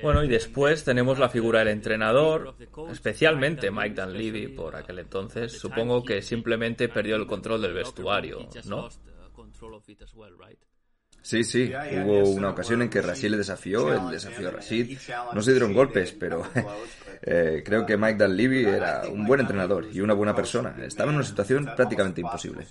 [0.05, 2.55] Bueno, y después tenemos la figura del entrenador,
[2.90, 5.53] especialmente Mike Dunleavy por aquel entonces.
[5.53, 8.90] Supongo que simplemente perdió el control del vestuario, ¿no?
[11.23, 11.73] Sí, sí,
[12.05, 14.99] hubo una ocasión en que Rashid le desafió, él desafió a Rashid.
[15.33, 16.43] No se dieron golpes, pero
[17.23, 20.77] eh, creo que Mike Dunleavy era un buen entrenador y una buena persona.
[20.85, 22.67] Estaba en una situación prácticamente imposible.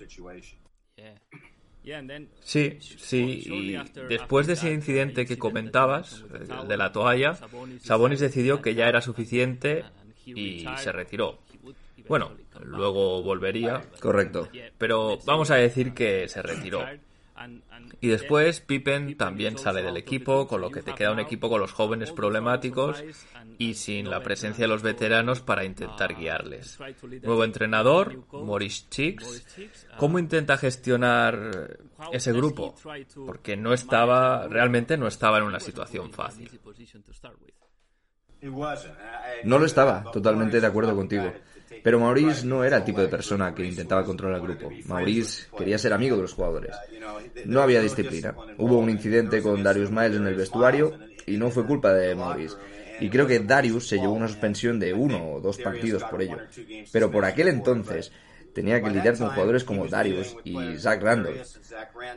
[2.41, 6.23] Sí, sí, y después de ese incidente que comentabas,
[6.67, 7.37] de la toalla,
[7.81, 9.83] Sabonis decidió que ya era suficiente
[10.25, 11.39] y se retiró.
[12.07, 13.81] Bueno, luego volvería.
[13.99, 14.49] Correcto.
[14.77, 16.85] Pero vamos a decir que se retiró.
[18.03, 21.61] Y después Pippen también sale del equipo, con lo que te queda un equipo con
[21.61, 23.01] los jóvenes problemáticos
[23.57, 26.77] y sin la presencia de los veteranos para intentar guiarles.
[27.21, 29.87] Nuevo entrenador, Maurice Chicks.
[29.97, 31.77] ¿Cómo intenta gestionar
[32.11, 32.75] ese grupo?
[33.25, 36.51] Porque no estaba, realmente no estaba en una situación fácil.
[39.45, 41.31] No lo estaba, totalmente de acuerdo contigo.
[41.81, 44.69] Pero Maurice no era el tipo de persona que intentaba controlar el grupo.
[44.85, 46.75] Maurice quería ser amigo de los jugadores.
[47.45, 48.35] No había disciplina.
[48.57, 52.55] Hubo un incidente con Darius Miles en el vestuario y no fue culpa de Maurice.
[52.99, 56.37] Y creo que Darius se llevó una suspensión de uno o dos partidos por ello.
[56.91, 58.11] Pero por aquel entonces
[58.53, 61.41] tenía que lidiar con jugadores como Darius y Zach Randolph,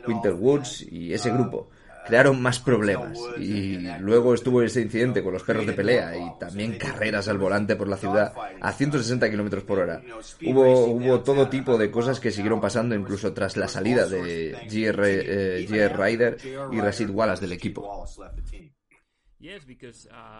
[0.07, 1.69] Winter Woods y ese grupo
[2.07, 3.17] crearon más problemas.
[3.39, 7.75] Y luego estuvo ese incidente con los perros de pelea y también carreras al volante
[7.75, 10.01] por la ciudad a 160 kilómetros por hora.
[10.43, 15.03] Hubo, hubo todo tipo de cosas que siguieron pasando incluso tras la salida de GR,
[15.05, 16.37] eh, Ryder
[16.71, 18.05] y Rashid Wallace del equipo.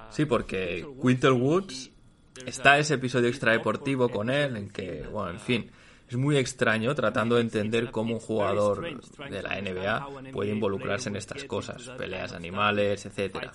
[0.09, 1.91] Sí, porque Quintel Woods
[2.45, 5.71] está ese episodio extradeportivo con él en que, bueno, en fin,
[6.09, 11.15] es muy extraño tratando de entender cómo un jugador de la NBA puede involucrarse en
[11.17, 13.51] estas cosas, peleas animales, etcétera.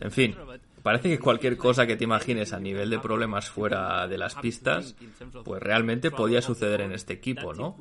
[0.00, 0.36] En fin,
[0.82, 4.94] parece que cualquier cosa que te imagines a nivel de problemas fuera de las pistas,
[5.44, 7.76] pues realmente podía suceder en este equipo, ¿no?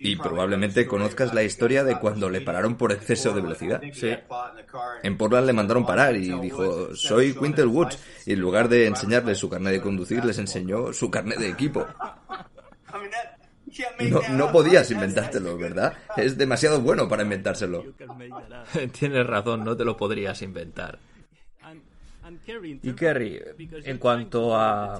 [0.00, 3.82] Y probablemente conozcas la historia de cuando le pararon por exceso de velocidad.
[3.92, 4.10] Sí.
[5.02, 7.98] En Portland le mandaron parar y dijo, soy Quintel Woods.
[8.26, 11.86] Y en lugar de enseñarles su carnet de conducir, les enseñó su carnet de equipo.
[14.00, 15.96] No, no podías inventártelo, ¿verdad?
[16.16, 17.84] Es demasiado bueno para inventárselo.
[18.98, 20.98] Tienes razón, no te lo podrías inventar.
[22.82, 23.40] Y Kerry,
[23.84, 24.98] en cuanto a...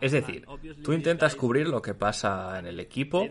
[0.00, 0.46] Es decir,
[0.82, 3.26] tú intentas cubrir lo que pasa en el equipo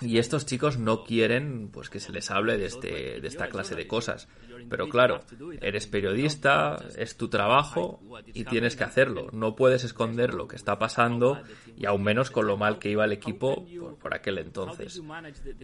[0.00, 3.74] y estos chicos no quieren pues que se les hable de, este, de esta clase
[3.74, 4.28] de cosas.
[4.68, 5.20] Pero claro,
[5.60, 8.00] eres periodista, es tu trabajo
[8.34, 9.28] y tienes que hacerlo.
[9.32, 11.40] No puedes esconder lo que está pasando
[11.76, 13.64] y aún menos con lo mal que iba el equipo
[14.00, 15.00] por, aquel entonces.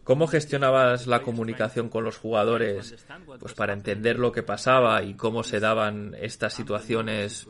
[0.05, 3.07] ¿Cómo gestionabas la comunicación con los jugadores
[3.41, 7.49] pues para entender lo que pasaba y cómo se daban estas situaciones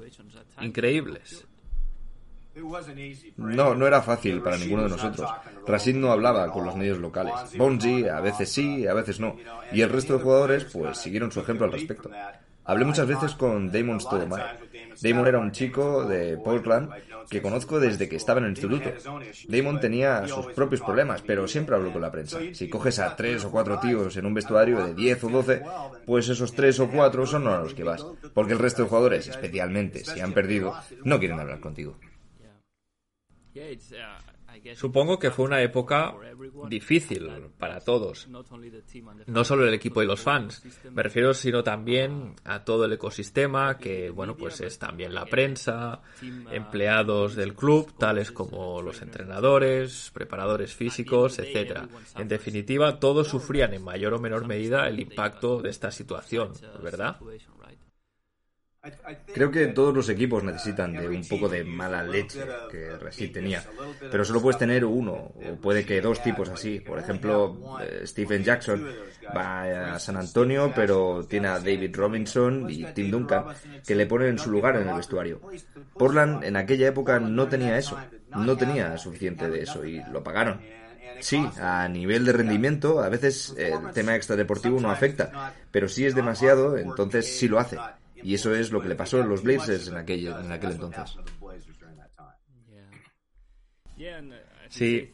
[0.61, 1.47] increíbles?
[3.37, 5.31] No, no era fácil para ninguno de nosotros.
[5.67, 7.35] Rashid no hablaba con los medios locales.
[7.57, 9.37] Bonzi a veces sí, a veces no.
[9.73, 12.11] Y el resto de jugadores pues siguieron su ejemplo al respecto.
[12.65, 14.45] Hablé muchas veces con Damon Stoudemire.
[15.03, 16.91] Damon era un chico de Portland
[17.29, 18.91] que conozco desde que estaba en el instituto.
[19.49, 22.39] Damon tenía sus propios problemas, pero siempre habló con la prensa.
[22.53, 25.63] Si coges a tres o cuatro tíos en un vestuario de 10 o 12,
[26.07, 28.05] pues esos tres o cuatro son a los que vas.
[28.33, 31.97] Porque el resto de jugadores, especialmente si han perdido, no quieren hablar contigo.
[34.75, 36.15] Supongo que fue una época
[36.69, 42.65] difícil para todos, no solo el equipo y los fans, me refiero sino también a
[42.65, 46.03] todo el ecosistema, que bueno, pues es también la prensa,
[46.53, 51.89] empleados del club, tales como los entrenadores, preparadores físicos, etcétera.
[52.17, 57.17] En definitiva, todos sufrían en mayor o menor medida el impacto de esta situación, ¿verdad?
[59.33, 63.63] Creo que todos los equipos necesitan de un poco de mala leche que Rashid tenía,
[64.11, 66.81] pero solo puedes tener uno, o puede que dos tipos así.
[66.81, 68.87] Por ejemplo, eh, Stephen Jackson
[69.35, 73.47] va a San Antonio, pero tiene a David Robinson y Tim Duncan
[73.87, 75.41] que le ponen en su lugar en el vestuario.
[75.97, 77.99] Portland en aquella época no tenía eso,
[78.37, 80.61] no tenía suficiente de eso y lo pagaron.
[81.21, 86.15] Sí, a nivel de rendimiento, a veces el tema extradeportivo no afecta, pero si es
[86.15, 87.79] demasiado, entonces sí lo hace.
[88.25, 91.17] Y eso es lo que le pasó a los Blazers en aquel, en aquel entonces.
[94.71, 95.13] Sí,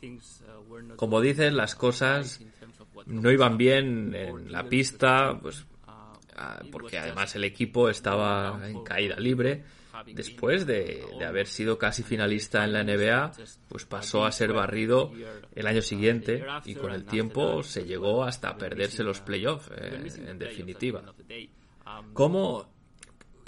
[0.96, 2.40] como dices, las cosas
[3.06, 5.66] no iban bien en la pista, pues
[6.36, 9.64] ah, porque además el equipo estaba en caída libre.
[10.06, 13.32] Después de, haber sido casi finalista en la NBA,
[13.68, 15.12] pues pasó a ser barrido
[15.54, 20.38] el año siguiente y con el tiempo se llegó hasta perderse los playoffs, eh, en
[20.38, 21.02] definitiva.
[22.14, 22.79] ¿Cómo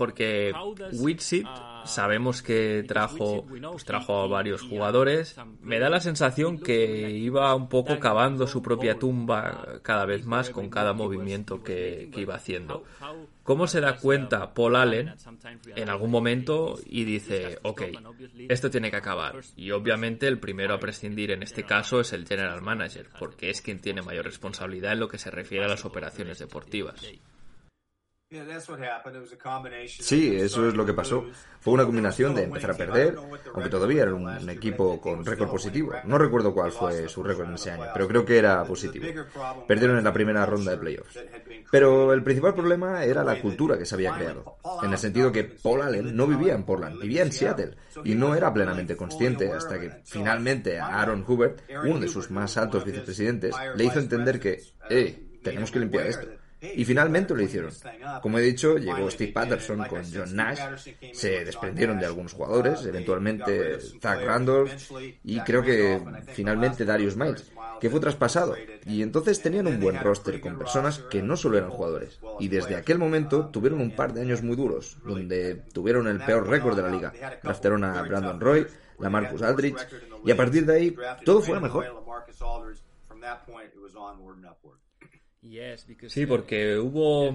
[0.03, 0.53] porque
[0.95, 1.47] Witsit
[1.85, 5.37] sabemos que trajo, pues trajo a varios jugadores.
[5.61, 10.51] Me da la sensación que iba un poco cavando su propia tumba cada vez más
[10.51, 12.83] con cada movimiento que, que iba haciendo.
[13.45, 15.15] ¿Cómo se da cuenta Paul Allen
[15.77, 17.83] en algún momento y dice, ok,
[18.49, 19.37] esto tiene que acabar?
[19.55, 23.63] Y obviamente el primero a prescindir en este caso es el general manager, porque es
[23.63, 27.05] quien tiene mayor responsabilidad en lo que se refiere a las operaciones deportivas.
[30.01, 31.27] Sí, eso es lo que pasó.
[31.61, 33.17] Fue una combinación de empezar a perder,
[33.55, 35.93] aunque todavía era un equipo con récord positivo.
[36.05, 39.07] No recuerdo cuál fue su récord en ese año, pero creo que era positivo.
[39.69, 41.19] Perdieron en la primera ronda de playoffs.
[41.71, 45.45] Pero el principal problema era la cultura que se había creado, en el sentido que
[45.45, 49.79] Paul Allen no vivía en Portland, vivía en Seattle, y no era plenamente consciente hasta
[49.79, 54.61] que finalmente a Aaron Hubert, uno de sus más altos vicepresidentes, le hizo entender que,
[54.91, 56.27] eh, tenemos que limpiar esto.
[56.63, 57.73] Y finalmente lo hicieron.
[58.23, 60.61] Como he dicho, llegó Steve Patterson con John Nash,
[61.13, 64.73] se desprendieron de algunos jugadores, eventualmente Zach Randolph
[65.25, 66.01] y creo que
[66.33, 68.55] finalmente Darius Miles, que fue traspasado.
[68.87, 72.21] Y entonces tenían un buen roster con personas que no solo eran jugadores.
[72.39, 76.49] Y desde aquel momento tuvieron un par de años muy duros, donde tuvieron el peor
[76.49, 77.13] récord de la liga.
[77.43, 78.67] Draftaron a Brandon Roy,
[78.99, 79.77] la Marcus Aldrich,
[80.25, 81.87] y a partir de ahí todo fue mejor.
[86.09, 87.35] Sí, porque hubo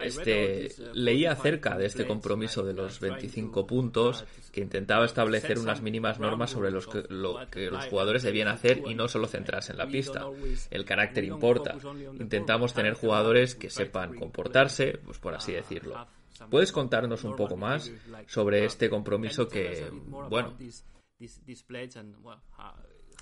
[0.00, 6.20] este leía acerca de este compromiso de los 25 puntos que intentaba establecer unas mínimas
[6.20, 9.78] normas sobre los que, lo que los jugadores debían hacer y no solo centrarse en
[9.78, 10.26] la pista.
[10.70, 11.76] El carácter importa.
[12.20, 16.06] Intentamos tener jugadores que sepan comportarse, pues por así decirlo.
[16.50, 17.90] ¿Puedes contarnos un poco más
[18.28, 19.90] sobre este compromiso que,
[20.30, 20.56] bueno,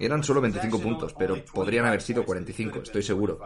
[0.05, 3.41] eran solo 25 puntos, pero podrían haber sido 45, estoy seguro.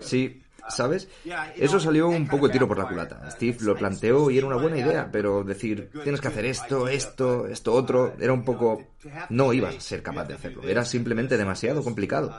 [0.00, 1.08] Sí, ¿sabes?
[1.56, 3.30] Eso salió un poco tiro por la culata.
[3.30, 7.46] Steve lo planteó y era una buena idea, pero decir, tienes que hacer esto, esto,
[7.46, 8.82] esto otro, era un poco...
[9.30, 12.34] No ibas a ser capaz de hacerlo, era simplemente demasiado complicado.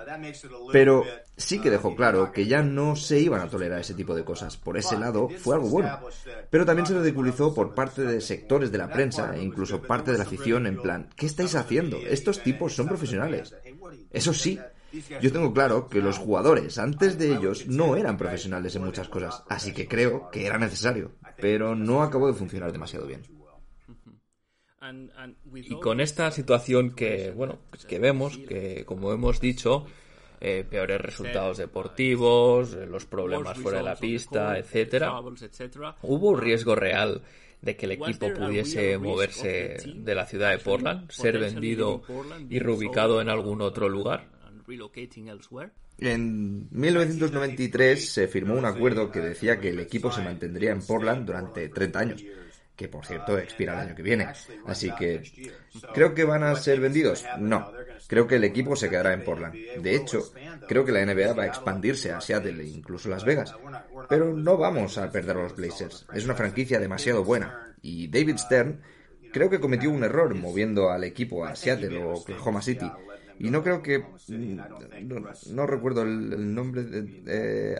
[0.71, 1.03] Pero
[1.36, 4.57] sí que dejó claro que ya no se iban a tolerar ese tipo de cosas.
[4.57, 5.99] Por ese lado, fue algo bueno.
[6.49, 10.17] Pero también se ridiculizó por parte de sectores de la prensa e incluso parte de
[10.19, 11.97] la afición en plan, ¿qué estáis haciendo?
[11.97, 13.55] Estos tipos son profesionales.
[14.12, 14.60] Eso sí,
[15.21, 19.43] yo tengo claro que los jugadores antes de ellos no eran profesionales en muchas cosas,
[19.49, 23.22] así que creo que era necesario, pero no acabó de funcionar demasiado bien.
[25.53, 29.86] Y con esta situación que, bueno, pues que vemos, que como hemos dicho,
[30.39, 35.20] eh, peores resultados deportivos, eh, los problemas fuera de la pista, etcétera,
[36.01, 37.22] hubo un riesgo real
[37.61, 42.01] de que el equipo pudiese moverse de la ciudad de Portland, ser vendido
[42.49, 44.41] y reubicado en algún otro lugar.
[45.97, 51.28] En 1993 se firmó un acuerdo que decía que el equipo se mantendría en Portland
[51.28, 52.26] durante 30 años,
[52.76, 54.28] que por cierto expira el año que viene.
[54.65, 55.22] Así que,
[55.93, 57.24] ¿creo que van a ser vendidos?
[57.39, 57.72] No.
[58.07, 59.53] Creo que el equipo se quedará en Portland.
[59.53, 60.34] De hecho,
[60.67, 63.55] creo que la NBA va a expandirse a Seattle e incluso Las Vegas.
[64.09, 66.07] Pero no vamos a perder a los Blazers.
[66.13, 67.76] Es una franquicia demasiado buena.
[67.82, 68.82] Y David Stern
[69.32, 72.91] creo que cometió un error moviendo al equipo a Seattle o Oklahoma City.
[73.44, 74.04] Y no creo que...
[75.52, 77.78] No, recuerdo el, nombre de...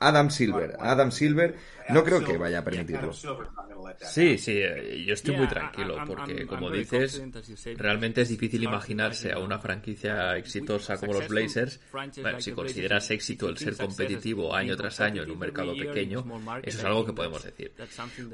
[0.00, 0.76] Adam Silver.
[0.80, 1.56] Adam Silver
[1.90, 3.12] no creo que vaya a permitirlo.
[4.00, 7.22] Sí, sí, eh, yo estoy muy tranquilo porque, como dices,
[7.76, 11.80] realmente es difícil imaginarse a una franquicia exitosa como los Blazers.
[12.38, 16.24] si consideras éxito el ser competitivo año tras año en un mercado pequeño,
[16.62, 17.72] eso es algo que podemos decir.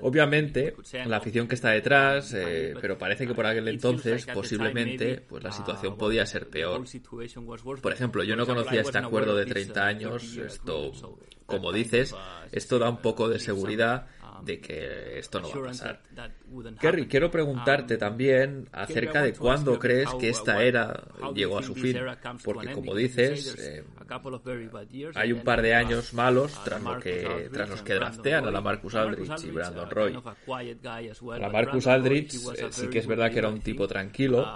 [0.03, 0.75] Obviamente,
[1.07, 5.51] la afición que está detrás, eh, pero parece que por aquel entonces, posiblemente, pues la
[5.51, 6.85] situación podía ser peor.
[7.81, 10.93] Por ejemplo, yo no conocía este acuerdo de 30 años, esto,
[11.47, 12.15] como dices,
[12.53, 14.07] esto da un poco de seguridad
[14.43, 16.01] de que esto no va a pasar.
[16.81, 21.97] Kerry, quiero preguntarte también acerca de cuándo crees que esta era llegó a su fin,
[22.45, 23.85] porque como dices, eh,
[25.15, 28.61] hay un par de años malos tras, lo que, tras los que draftean a la
[28.61, 30.19] Marcus Aldrich y Brandon Roy.
[31.39, 34.47] La Marcus Aldrich eh, sí que es verdad que era un tipo tranquilo,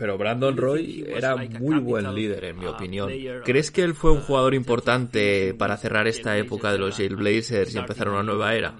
[0.00, 3.12] pero Brandon Roy era muy buen líder, en mi opinión.
[3.44, 7.78] ¿Crees que él fue un jugador importante para cerrar esta época de los Blazers y
[7.78, 8.74] empezar una nueva era?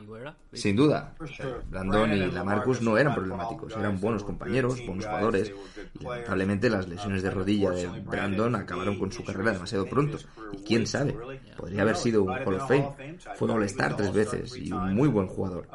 [0.54, 1.14] Sin duda.
[1.68, 5.52] Brandon y Lamarcus no eran problemáticos, eran buenos compañeros, buenos jugadores.
[6.00, 10.16] Y lamentablemente las lesiones de rodilla de Brandon acabaron con su carrera demasiado pronto.
[10.52, 11.14] Y quién sabe,
[11.54, 13.18] podría haber sido un Hall of Fame.
[13.36, 15.68] Fue All-Star tres veces y un muy buen jugador.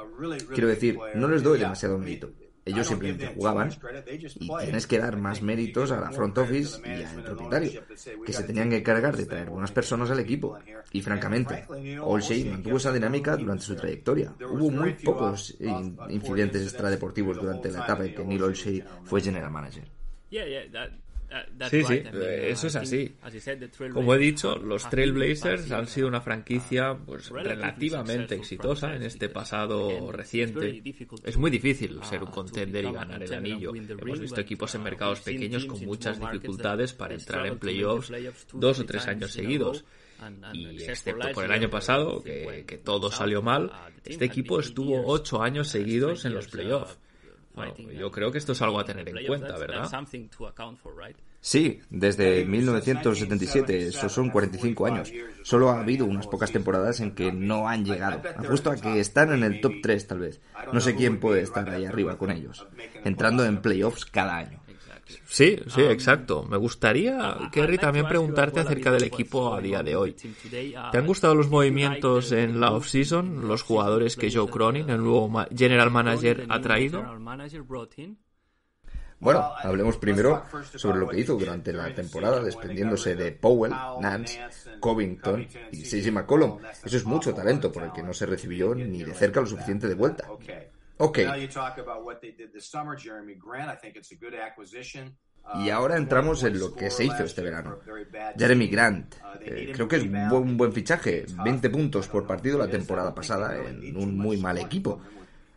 [0.52, 2.32] Quiero decir, no les doy demasiado mérito
[2.66, 3.70] ellos simplemente jugaban
[4.40, 7.84] y tienes que dar más méritos a la front office y al propietario,
[8.26, 10.58] que se tenían que encargar de traer buenas personas al equipo.
[10.92, 11.66] Y francamente,
[12.02, 14.34] Olshey mantuvo esa dinámica durante su trayectoria.
[14.50, 15.56] Hubo muy pocos
[16.10, 19.88] incidentes extradeportivos durante la etapa en que Neil Olshey fue general manager.
[21.70, 23.16] Sí, sí, eh, eso es así.
[23.94, 30.12] Como he dicho, los Trailblazers han sido una franquicia pues, relativamente exitosa en este pasado
[30.12, 30.82] reciente.
[31.24, 33.74] Es muy difícil ser un contender y ganar el anillo.
[33.76, 38.12] Hemos visto equipos en mercados pequeños con muchas dificultades para entrar en playoffs
[38.54, 39.86] dos o tres años seguidos.
[40.54, 43.72] Y excepto por el año pasado, que, que todo salió mal,
[44.04, 46.98] este equipo estuvo ocho años seguidos en los playoffs.
[47.56, 49.90] Bueno, yo creo que esto es algo a tener en cuenta, ¿verdad?
[51.40, 55.14] Sí, desde 1977, eso son 45 años.
[55.44, 58.22] Solo ha habido unas pocas temporadas en que no han llegado.
[58.36, 60.42] Apuesto a que están en el top 3 tal vez.
[60.74, 62.66] No sé quién puede estar ahí arriba con ellos,
[63.04, 64.65] entrando en playoffs cada año.
[65.26, 66.44] Sí, sí, exacto.
[66.44, 70.14] Me gustaría, Kerry, también preguntarte acerca del equipo a día de hoy.
[70.14, 75.46] ¿Te han gustado los movimientos en la off-season, los jugadores que Joe Cronin, el nuevo
[75.56, 77.04] general manager, ha traído?
[79.20, 80.44] Bueno, hablemos primero
[80.76, 84.40] sobre lo que hizo durante la temporada, desprendiéndose de Powell, Nance,
[84.80, 86.60] Covington y CJ McCollum.
[86.84, 89.88] Eso es mucho talento por el que no se recibió ni de cerca lo suficiente
[89.88, 90.28] de vuelta.
[90.98, 91.20] Ok.
[95.64, 97.78] Y ahora entramos en lo que se hizo este verano.
[98.38, 101.26] Jeremy Grant, eh, creo que es un buen, buen fichaje.
[101.44, 105.02] 20 puntos por partido la temporada pasada en un muy mal equipo.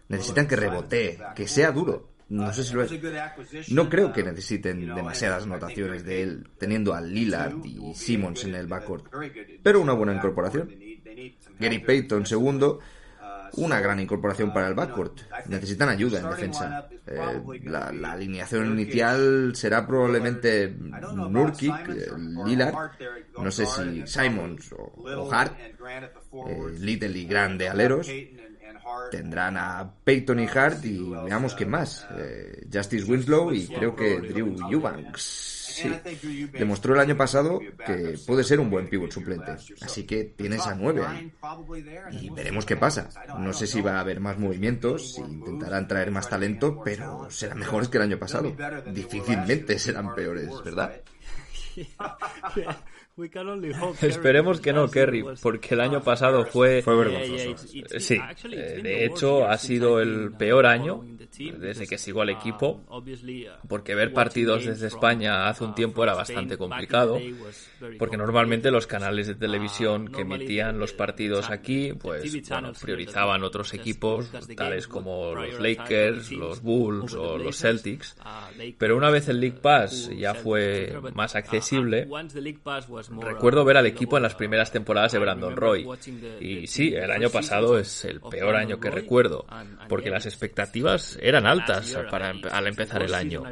[0.09, 2.19] Necesitan que rebotee, que sea duro.
[2.31, 3.73] No sé si lo es.
[3.73, 8.67] No creo que necesiten demasiadas anotaciones de él, teniendo a Lillard y Simmons en el
[8.67, 9.07] backcourt.
[9.63, 10.71] Pero una buena incorporación.
[11.59, 12.81] Gary Payton, segundo,
[13.55, 15.21] una gran incorporación para el backcourt.
[15.47, 16.89] Necesitan ayuda en defensa.
[17.07, 22.07] Eh, la, alineación inicial será probablemente Nurkic, eh,
[22.45, 22.75] Lillard,
[23.39, 28.09] no sé si Simons o, Hart, eh, Little y Grande aleros.
[29.11, 32.07] Tendrán a Peyton y Hart y veamos qué más.
[32.73, 36.49] Justice Winslow y creo que Drew Eubanks sí.
[36.53, 39.53] Demostró el año pasado que puede ser un buen pivot suplente.
[39.81, 41.33] Así que tienes a nueve ahí.
[42.13, 43.09] Y veremos qué pasa.
[43.39, 47.59] No sé si va a haber más movimientos, si intentarán traer más talento, pero serán
[47.59, 48.55] mejores que el año pasado.
[48.93, 51.01] Difícilmente serán peores, ¿verdad?
[54.03, 56.83] Esperemos que no, Kerry, porque el año pasado fue...
[56.83, 57.67] Fue vergonzoso.
[57.99, 58.19] Sí,
[58.53, 61.05] eh, de hecho ha sido el peor año
[61.39, 62.83] desde que sigo al equipo,
[63.69, 67.19] porque ver partidos desde España hace un tiempo era bastante complicado,
[67.99, 72.33] porque normalmente los canales de televisión que emitían los partidos aquí, pues
[72.81, 78.17] priorizaban otros equipos, tales como los Lakers, los Bulls o los Celtics,
[78.79, 82.09] pero una vez el League Pass ya fue más accesible,
[83.21, 85.87] recuerdo ver al equipo en las primeras temporadas de Brandon Roy.
[86.41, 89.47] Y sí, el año pasado es el peor año que recuerdo,
[89.89, 93.43] porque las expectativas eran altas para, al empezar el año.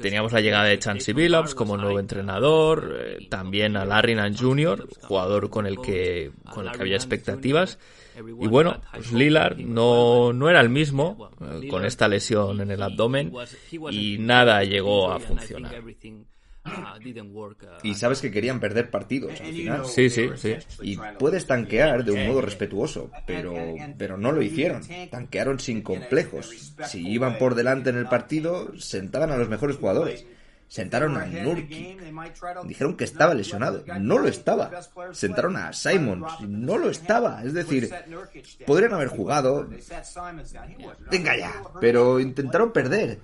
[0.00, 4.88] Teníamos la llegada de Chansey Billups como nuevo entrenador, eh, también a Larry Nance Jr.,
[5.02, 7.78] jugador con el que, con el que había expectativas.
[8.16, 12.82] Y bueno, pues Lillard no, no era el mismo eh, con esta lesión en el
[12.82, 13.32] abdomen
[13.90, 15.74] y nada llegó a funcionar.
[17.82, 19.86] Y sabes que querían perder partidos al final.
[19.86, 20.56] Sí, sí, sí.
[20.82, 23.54] Y puedes tanquear de un modo respetuoso, pero,
[23.98, 24.82] pero no lo hicieron.
[25.10, 26.74] Tanquearon sin complejos.
[26.86, 30.24] Si iban por delante en el partido, sentaban a los mejores jugadores.
[30.72, 32.00] Sentaron a Nurkic.
[32.64, 33.84] Dijeron que estaba lesionado.
[34.00, 34.70] No lo estaba.
[35.12, 36.32] Sentaron a Simons.
[36.48, 37.44] No lo estaba.
[37.44, 37.90] Es decir,
[38.66, 39.68] podrían haber jugado.
[41.10, 41.62] Venga ya.
[41.78, 43.18] Pero intentaron perder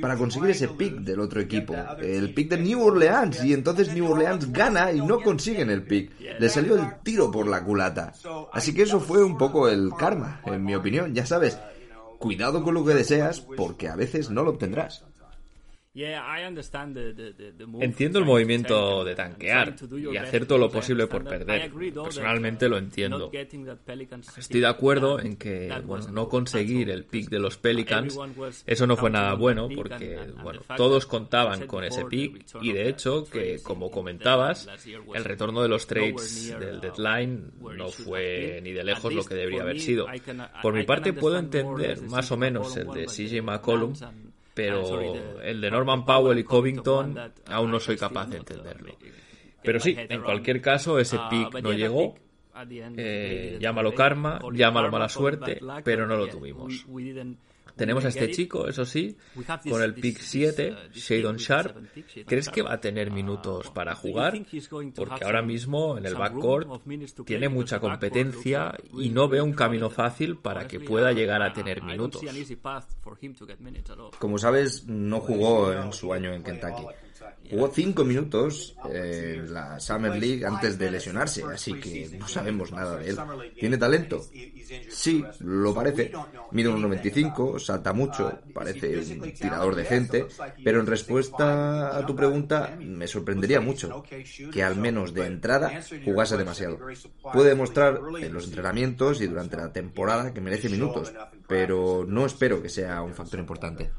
[0.00, 4.10] para conseguir ese pick del otro equipo, el pick de New Orleans, y entonces New
[4.10, 6.12] Orleans gana y no consiguen el pick.
[6.38, 8.12] Le salió el tiro por la culata.
[8.52, 11.58] Así que eso fue un poco el karma, en mi opinión, ya sabes.
[12.18, 15.04] Cuidado con lo que deseas, porque a veces no lo obtendrás.
[17.80, 19.76] Entiendo el movimiento de tanquear
[20.10, 21.70] y hacer todo lo posible por perder.
[21.70, 23.30] Personalmente lo entiendo.
[24.38, 28.18] Estoy de acuerdo en que bueno, no conseguir el pick de los Pelicans,
[28.66, 33.24] eso no fue nada bueno porque bueno, todos contaban con ese pick y de hecho
[33.24, 34.68] que como comentabas,
[35.14, 39.60] el retorno de los trades del deadline no fue ni de lejos lo que debería
[39.60, 40.06] haber sido.
[40.62, 43.92] Por mi parte puedo entender más o menos el de CJ McCollum
[44.54, 48.94] pero el de Norman Powell y Covington aún no soy capaz de entenderlo.
[49.62, 52.14] Pero sí, en cualquier caso, ese pick no llegó.
[52.96, 56.84] Eh, llámalo karma, llámalo mala suerte, pero no lo tuvimos.
[57.76, 59.16] Tenemos a este chico, eso sí,
[59.68, 61.76] con el pick 7, uh, Shadon Sharp.
[62.26, 64.34] ¿Crees que va a tener uh, minutos para jugar?
[64.94, 66.68] Porque ahora mismo en el backcourt
[67.24, 71.82] tiene mucha competencia y no veo un camino fácil para que pueda llegar a tener
[71.82, 72.22] minutos.
[74.18, 76.86] Como sabes, no jugó en su año en Kentucky.
[77.50, 82.96] Jugó cinco minutos en la Summer League antes de lesionarse, así que no sabemos nada
[82.96, 83.18] de él.
[83.58, 84.24] ¿Tiene talento?
[84.88, 86.12] Sí, lo parece.
[86.52, 90.26] Mide un 95, salta mucho, parece un tirador decente,
[90.64, 94.02] pero en respuesta a tu pregunta, me sorprendería mucho
[94.50, 96.78] que al menos de entrada jugase demasiado.
[97.32, 101.12] Puede demostrar en los entrenamientos y durante la temporada que merece minutos,
[101.46, 103.90] pero no espero que sea un factor importante.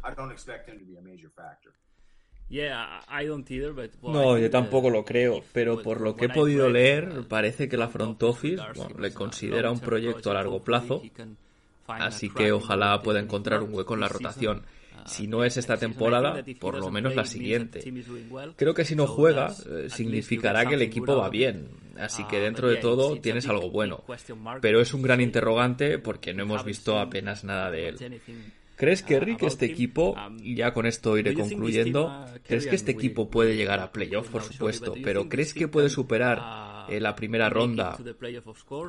[4.03, 7.87] No, yo tampoco lo creo, pero por lo que he podido leer, parece que la
[7.87, 8.61] front office
[8.99, 11.01] le considera un proyecto a largo plazo,
[11.87, 14.59] así que ojalá pueda encontrar un hueco en la rotación.
[14.59, 17.83] Uh, si no es esta temporada, por lo menos la siguiente.
[18.55, 22.41] Creo que si no juega, eh, significará que el equipo va bien, así que uh,
[22.41, 24.03] dentro de todo tienes algo bueno.
[24.61, 28.21] Pero es un gran interrogante porque no hemos visto apenas nada de él.
[28.75, 33.29] ¿Crees que Rick, este equipo, y ya con esto iré concluyendo, ¿crees que este equipo
[33.29, 37.97] puede llegar a playoff, por supuesto, pero crees que puede superar eh, la primera ronda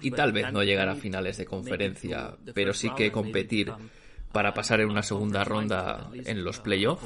[0.01, 3.73] y tal vez no llegar a finales de conferencia, pero sí que competir
[4.33, 7.05] para pasar en una segunda ronda en los playoffs?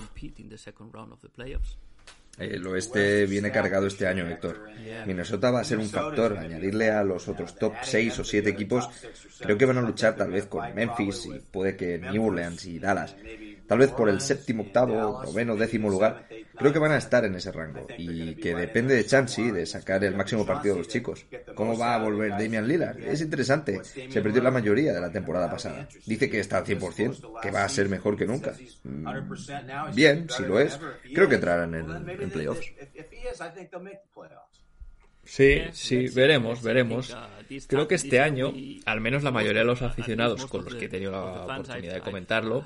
[2.38, 4.70] El oeste viene cargado este año, Héctor.
[5.06, 6.38] Minnesota va a ser un factor.
[6.38, 8.88] Añadirle a los otros top 6 o 7 equipos,
[9.40, 12.78] creo que van a luchar tal vez con Memphis y puede que New Orleans y
[12.78, 13.16] Dallas
[13.68, 17.34] tal vez por el séptimo, octavo, noveno, décimo lugar, creo que van a estar en
[17.34, 21.26] ese rango y que depende de Chansey de sacar el máximo partido de los chicos.
[21.54, 22.98] ¿Cómo va a volver Damian Lillard?
[23.00, 25.86] Es interesante, se perdió la mayoría de la temporada pasada.
[26.06, 28.54] Dice que está al 100%, que va a ser mejor que nunca.
[28.82, 30.80] Mm, bien, si lo es,
[31.14, 32.66] creo que entrarán en, en playoffs.
[35.28, 37.14] Sí, sí, veremos, veremos.
[37.66, 38.52] Creo que este año,
[38.86, 42.00] al menos la mayoría de los aficionados con los que he tenido la oportunidad de
[42.00, 42.64] comentarlo,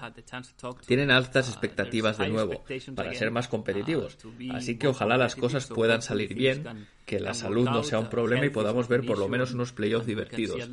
[0.87, 2.63] tienen altas expectativas de nuevo
[2.95, 4.17] para ser más competitivos.
[4.53, 8.47] Así que ojalá las cosas puedan salir bien, que la salud no sea un problema
[8.47, 10.69] y podamos ver por lo menos unos playoffs divertidos.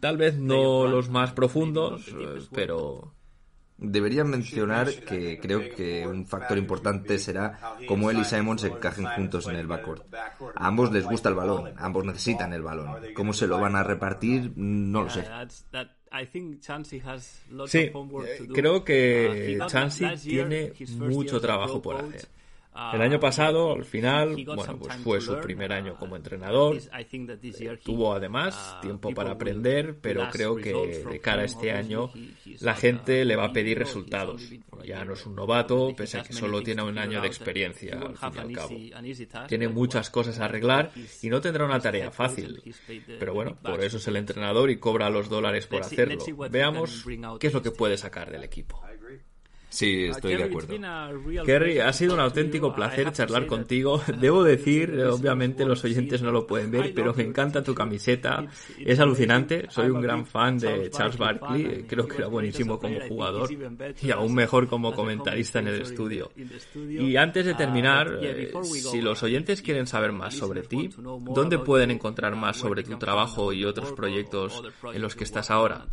[0.00, 2.02] Tal vez no los más profundos,
[2.52, 3.12] pero
[3.78, 9.04] Debería mencionar que creo que un factor importante será cómo él y Simon se encajen
[9.04, 10.14] juntos en el backcourt.
[10.54, 12.96] A ambos les gusta el balón, ambos necesitan el balón.
[13.14, 14.52] ¿Cómo se lo van a repartir?
[14.56, 15.24] No lo sé.
[17.66, 17.90] Sí,
[18.54, 22.28] creo que Chansey tiene mucho trabajo por hacer.
[22.92, 26.76] El año pasado, al final, bueno, pues fue su primer año como entrenador.
[27.82, 32.10] Tuvo además tiempo para aprender, pero creo que de cara a este año
[32.60, 34.42] la gente le va a pedir resultados.
[34.84, 38.16] Ya no es un novato, pese a que solo tiene un año de experiencia, al
[38.16, 39.46] fin y al cabo.
[39.48, 42.62] Tiene muchas cosas a arreglar y no tendrá una tarea fácil.
[43.18, 46.18] Pero bueno, por eso es el entrenador y cobra los dólares por hacerlo.
[46.50, 47.04] Veamos
[47.40, 48.82] qué es lo que puede sacar del equipo.
[49.76, 50.74] Sí, estoy de acuerdo.
[51.44, 54.00] Kerry, ha sido un auténtico placer charlar contigo.
[54.20, 58.46] Debo decir, obviamente los oyentes no lo pueden ver, pero me encanta tu camiseta.
[58.78, 59.66] Es alucinante.
[59.68, 61.84] Soy un gran fan de Charles Barkley.
[61.86, 63.50] Creo que era buenísimo como jugador
[64.00, 66.32] y aún mejor como comentarista en el estudio.
[66.74, 71.90] Y antes de terminar, eh, si los oyentes quieren saber más sobre ti, ¿dónde pueden
[71.90, 74.62] encontrar más sobre tu trabajo y otros proyectos
[74.94, 75.84] en los que estás ahora?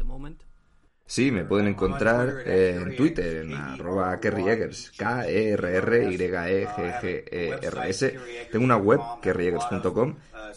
[1.14, 5.70] Sí, me pueden encontrar en Twitter, en arroba kerryegers, K-E-R-R-Y-E-G-G-E-R-S.
[8.52, 10.16] Tengo una web, kerryegers.com.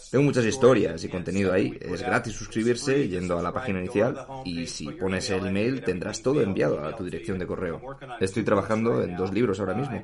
[0.09, 1.77] Tengo muchas historias y contenido ahí.
[1.79, 6.41] Es gratis suscribirse yendo a la página inicial y si pones el email tendrás todo
[6.41, 7.79] enviado a tu dirección de correo.
[8.19, 10.03] Estoy trabajando en dos libros ahora mismo.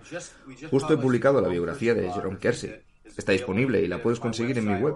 [0.69, 2.79] Justo he publicado la biografía de Jerome Kersey
[3.17, 4.95] está disponible y la puedes conseguir en mi web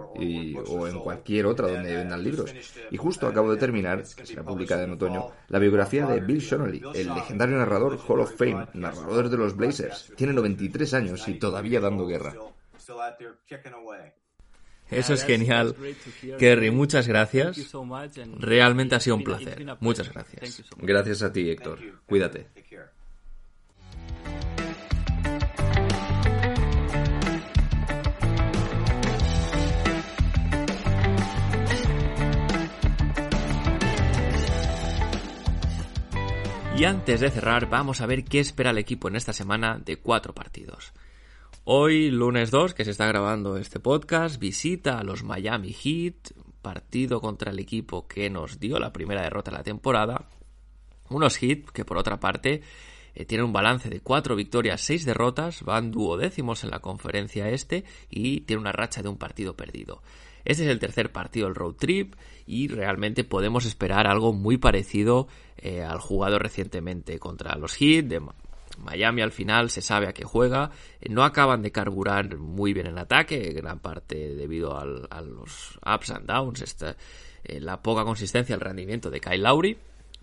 [0.68, 2.53] o en cualquier otra donde vendan libros.
[2.91, 6.82] Y justo acabo de terminar, que será publicada en otoño, la biografía de Bill Shonely,
[6.95, 10.13] el legendario narrador Hall of Fame, narrador de los Blazers.
[10.15, 12.36] Tiene 93 años y todavía dando guerra.
[14.89, 15.76] Eso es genial.
[16.39, 17.74] Kerry, muchas gracias.
[18.38, 19.65] Realmente ha sido un placer.
[19.82, 20.63] Muchas gracias.
[20.78, 21.80] Gracias a ti, Héctor.
[22.05, 22.47] Cuídate.
[36.78, 39.98] Y antes de cerrar, vamos a ver qué espera el equipo en esta semana de
[39.98, 40.94] cuatro partidos.
[41.64, 47.20] Hoy, lunes 2, que se está grabando este podcast, visita a los Miami Heat, partido
[47.20, 50.30] contra el equipo que nos dio la primera derrota de la temporada.
[51.10, 52.62] Unos Heat que, por otra parte,
[53.16, 57.86] eh, tienen un balance de cuatro victorias, seis derrotas, van duodécimos en la conferencia este
[58.08, 60.04] y tienen una racha de un partido perdido.
[60.46, 62.16] Este es el tercer partido del road trip
[62.46, 65.28] y realmente podemos esperar algo muy parecido
[65.58, 68.22] eh, al jugado recientemente contra los Heat de
[68.78, 69.22] Miami.
[69.22, 70.72] Al final se sabe a qué juega,
[71.02, 76.12] eh, no acaban de carburar muy bien en ataque, gran parte debido a los ups
[76.12, 76.76] and downs,
[77.44, 79.78] eh, la poca consistencia, el rendimiento de Kyle Lowry,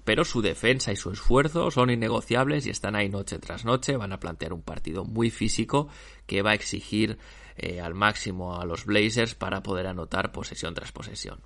[0.04, 4.12] pero su defensa y su esfuerzo son innegociables y están ahí noche tras noche, van
[4.12, 5.88] a plantear un partido muy físico
[6.26, 7.18] que va a exigir
[7.56, 11.40] eh, al máximo a los Blazers para poder anotar posesión tras posesión.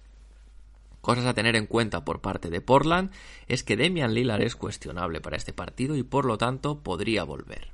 [1.00, 3.12] Cosas a tener en cuenta por parte de Portland
[3.46, 7.72] es que Demian Lillard es cuestionable para este partido y por lo tanto podría volver.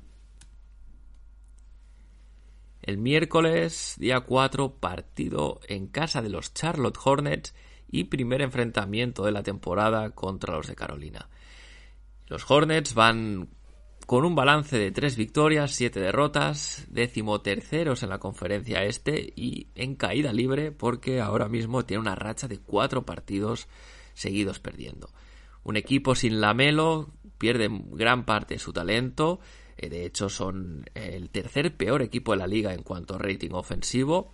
[2.81, 7.55] El miércoles, día 4, partido en casa de los Charlotte Hornets
[7.89, 11.27] y primer enfrentamiento de la temporada contra los de Carolina.
[12.27, 13.49] Los Hornets van
[14.05, 19.67] con un balance de tres victorias, siete derrotas, décimo terceros en la conferencia este y
[19.75, 23.67] en caída libre porque ahora mismo tiene una racha de cuatro partidos
[24.13, 25.09] seguidos perdiendo.
[25.63, 29.39] Un equipo sin Lamelo pierde gran parte de su talento,
[29.77, 33.51] eh, de hecho son el tercer peor equipo de la liga en cuanto a rating
[33.53, 34.33] ofensivo,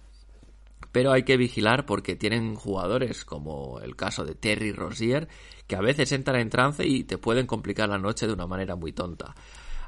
[0.91, 5.27] pero hay que vigilar porque tienen jugadores como el caso de Terry Rozier
[5.67, 8.75] que a veces entran en trance y te pueden complicar la noche de una manera
[8.75, 9.35] muy tonta.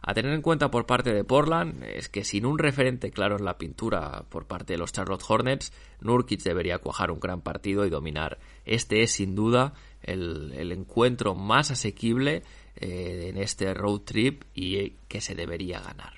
[0.05, 3.45] A tener en cuenta por parte de Portland es que sin un referente claro en
[3.45, 7.89] la pintura por parte de los Charlotte Hornets, Nurkic debería cuajar un gran partido y
[7.89, 8.37] dominar.
[8.65, 12.43] Este es sin duda el, encuentro más asequible
[12.75, 16.15] eh, en este road trip y que se debería ganar.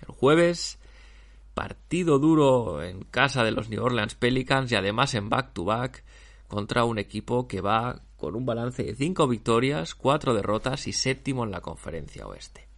[0.00, 0.78] El jueves,
[1.58, 6.04] partido duro en casa de los New Orleans Pelicans y además en back-to-back
[6.46, 11.42] contra un equipo que va con un balance de 5 victorias, 4 derrotas y séptimo
[11.42, 12.68] en la conferencia oeste.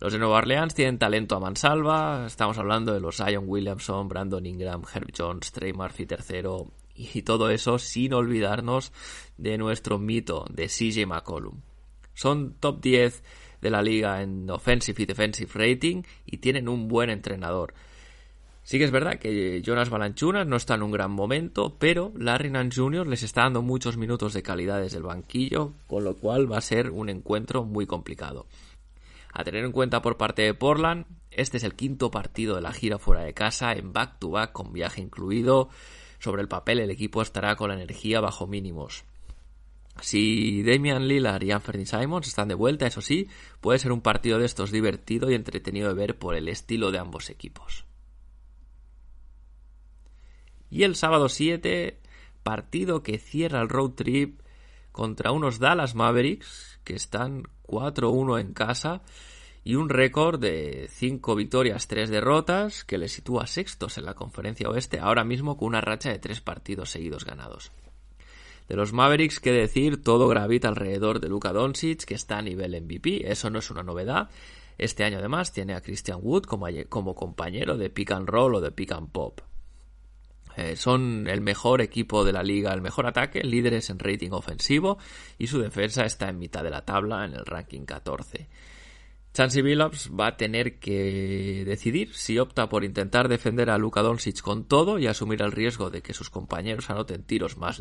[0.00, 4.44] Los de Nueva Orleans tienen talento a mansalva, estamos hablando de los Zion Williamson, Brandon
[4.44, 6.64] Ingram, Herb Jones, Trey Murphy III
[6.96, 8.92] y todo eso sin olvidarnos
[9.38, 11.60] de nuestro mito de CJ McCollum.
[12.14, 13.22] Son top 10
[13.66, 17.74] de la liga en offensive y defensive rating y tienen un buen entrenador.
[18.62, 22.50] Sí que es verdad que Jonas Balanchunas no está en un gran momento, pero Larry
[22.50, 23.06] Nance Jr.
[23.06, 26.60] les está dando muchos minutos de calidad desde el banquillo, con lo cual va a
[26.62, 28.46] ser un encuentro muy complicado.
[29.32, 32.72] A tener en cuenta por parte de Portland, este es el quinto partido de la
[32.72, 35.68] gira fuera de casa, en back-to-back con viaje incluido.
[36.18, 39.04] Sobre el papel el equipo estará con la energía bajo mínimos.
[40.00, 43.28] Si Damian Lillard y Anthony Simons están de vuelta, eso sí,
[43.60, 46.98] puede ser un partido de estos divertido y entretenido de ver por el estilo de
[46.98, 47.84] ambos equipos.
[50.70, 52.00] Y el sábado 7,
[52.42, 54.40] partido que cierra el road trip
[54.92, 59.02] contra unos Dallas Mavericks que están 4-1 en casa
[59.64, 64.68] y un récord de 5 victorias, 3 derrotas que le sitúa sextos en la conferencia
[64.68, 67.72] oeste, ahora mismo con una racha de 3 partidos seguidos ganados.
[68.68, 72.80] De los Mavericks, que decir, todo gravita alrededor de Luka Doncic, que está a nivel
[72.80, 74.28] MVP, eso no es una novedad.
[74.78, 78.60] Este año además tiene a Christian Wood como, como compañero de pick and roll o
[78.60, 79.40] de pick and pop.
[80.56, 84.98] Eh, son el mejor equipo de la liga, el mejor ataque, líderes en rating ofensivo
[85.38, 88.48] y su defensa está en mitad de la tabla en el ranking 14.
[89.36, 94.40] Chansey Billups va a tener que decidir si opta por intentar defender a Luka Doncic
[94.40, 97.78] con todo y asumir el riesgo de que sus compañeros anoten tiros más,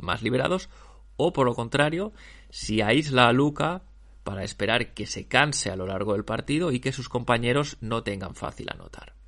[0.00, 0.68] más liberados
[1.16, 2.12] o por lo contrario,
[2.50, 3.82] si aísla a Luka
[4.22, 8.04] para esperar que se canse a lo largo del partido y que sus compañeros no
[8.04, 9.21] tengan fácil anotar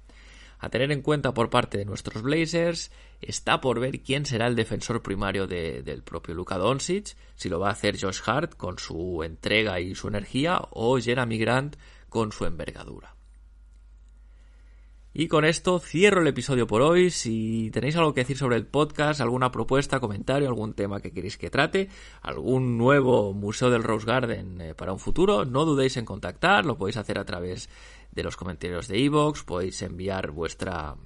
[0.64, 2.90] a tener en cuenta por parte de nuestros Blazers.
[3.20, 7.68] Está por ver quién será el defensor primario del propio Luka Doncic, si lo va
[7.68, 11.76] a hacer Josh Hart con su entrega y su energía o Jeremy Grant
[12.08, 13.13] con su envergadura.
[15.16, 17.08] Y con esto cierro el episodio por hoy.
[17.08, 21.38] Si tenéis algo que decir sobre el podcast, alguna propuesta, comentario, algún tema que queréis
[21.38, 21.88] que trate,
[22.20, 26.76] algún nuevo museo del Rose Garden eh, para un futuro, no dudéis en contactar, lo
[26.76, 27.70] podéis hacer a través
[28.10, 30.96] de los comentarios de iVoox, podéis enviar vuestra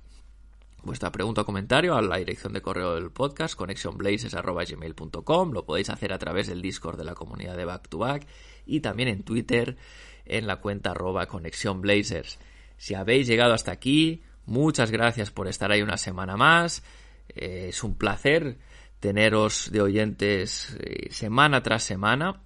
[0.82, 6.14] vuestra pregunta o comentario a la dirección de correo del podcast connectionblazes.gmail.com lo podéis hacer
[6.14, 8.26] a través del Discord de la comunidad de Back to Back
[8.64, 9.76] y también en Twitter
[10.24, 11.26] en la cuenta arroba
[12.78, 16.82] si habéis llegado hasta aquí muchas gracias por estar ahí una semana más.
[17.28, 18.58] Eh, es un placer
[18.98, 22.40] teneros de oyentes eh, semana tras semana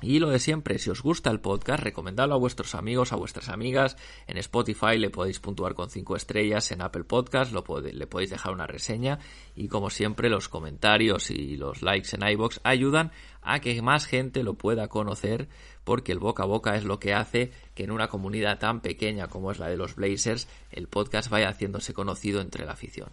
[0.00, 3.48] y lo de siempre, si os gusta el podcast, recomendadlo a vuestros amigos, a vuestras
[3.48, 3.96] amigas.
[4.28, 8.52] En Spotify le podéis puntuar con 5 estrellas, en Apple Podcast lo le podéis dejar
[8.52, 9.18] una reseña.
[9.56, 13.10] Y como siempre, los comentarios y los likes en iBox ayudan
[13.42, 15.48] a que más gente lo pueda conocer,
[15.82, 19.26] porque el boca a boca es lo que hace que en una comunidad tan pequeña
[19.26, 23.10] como es la de los Blazers, el podcast vaya haciéndose conocido entre la afición.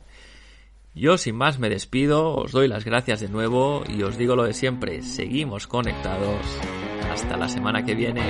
[0.96, 4.46] Yo sin más me despido, os doy las gracias de nuevo y os digo lo
[4.46, 6.40] de siempre, seguimos conectados.
[7.12, 8.24] Hasta la semana que viene.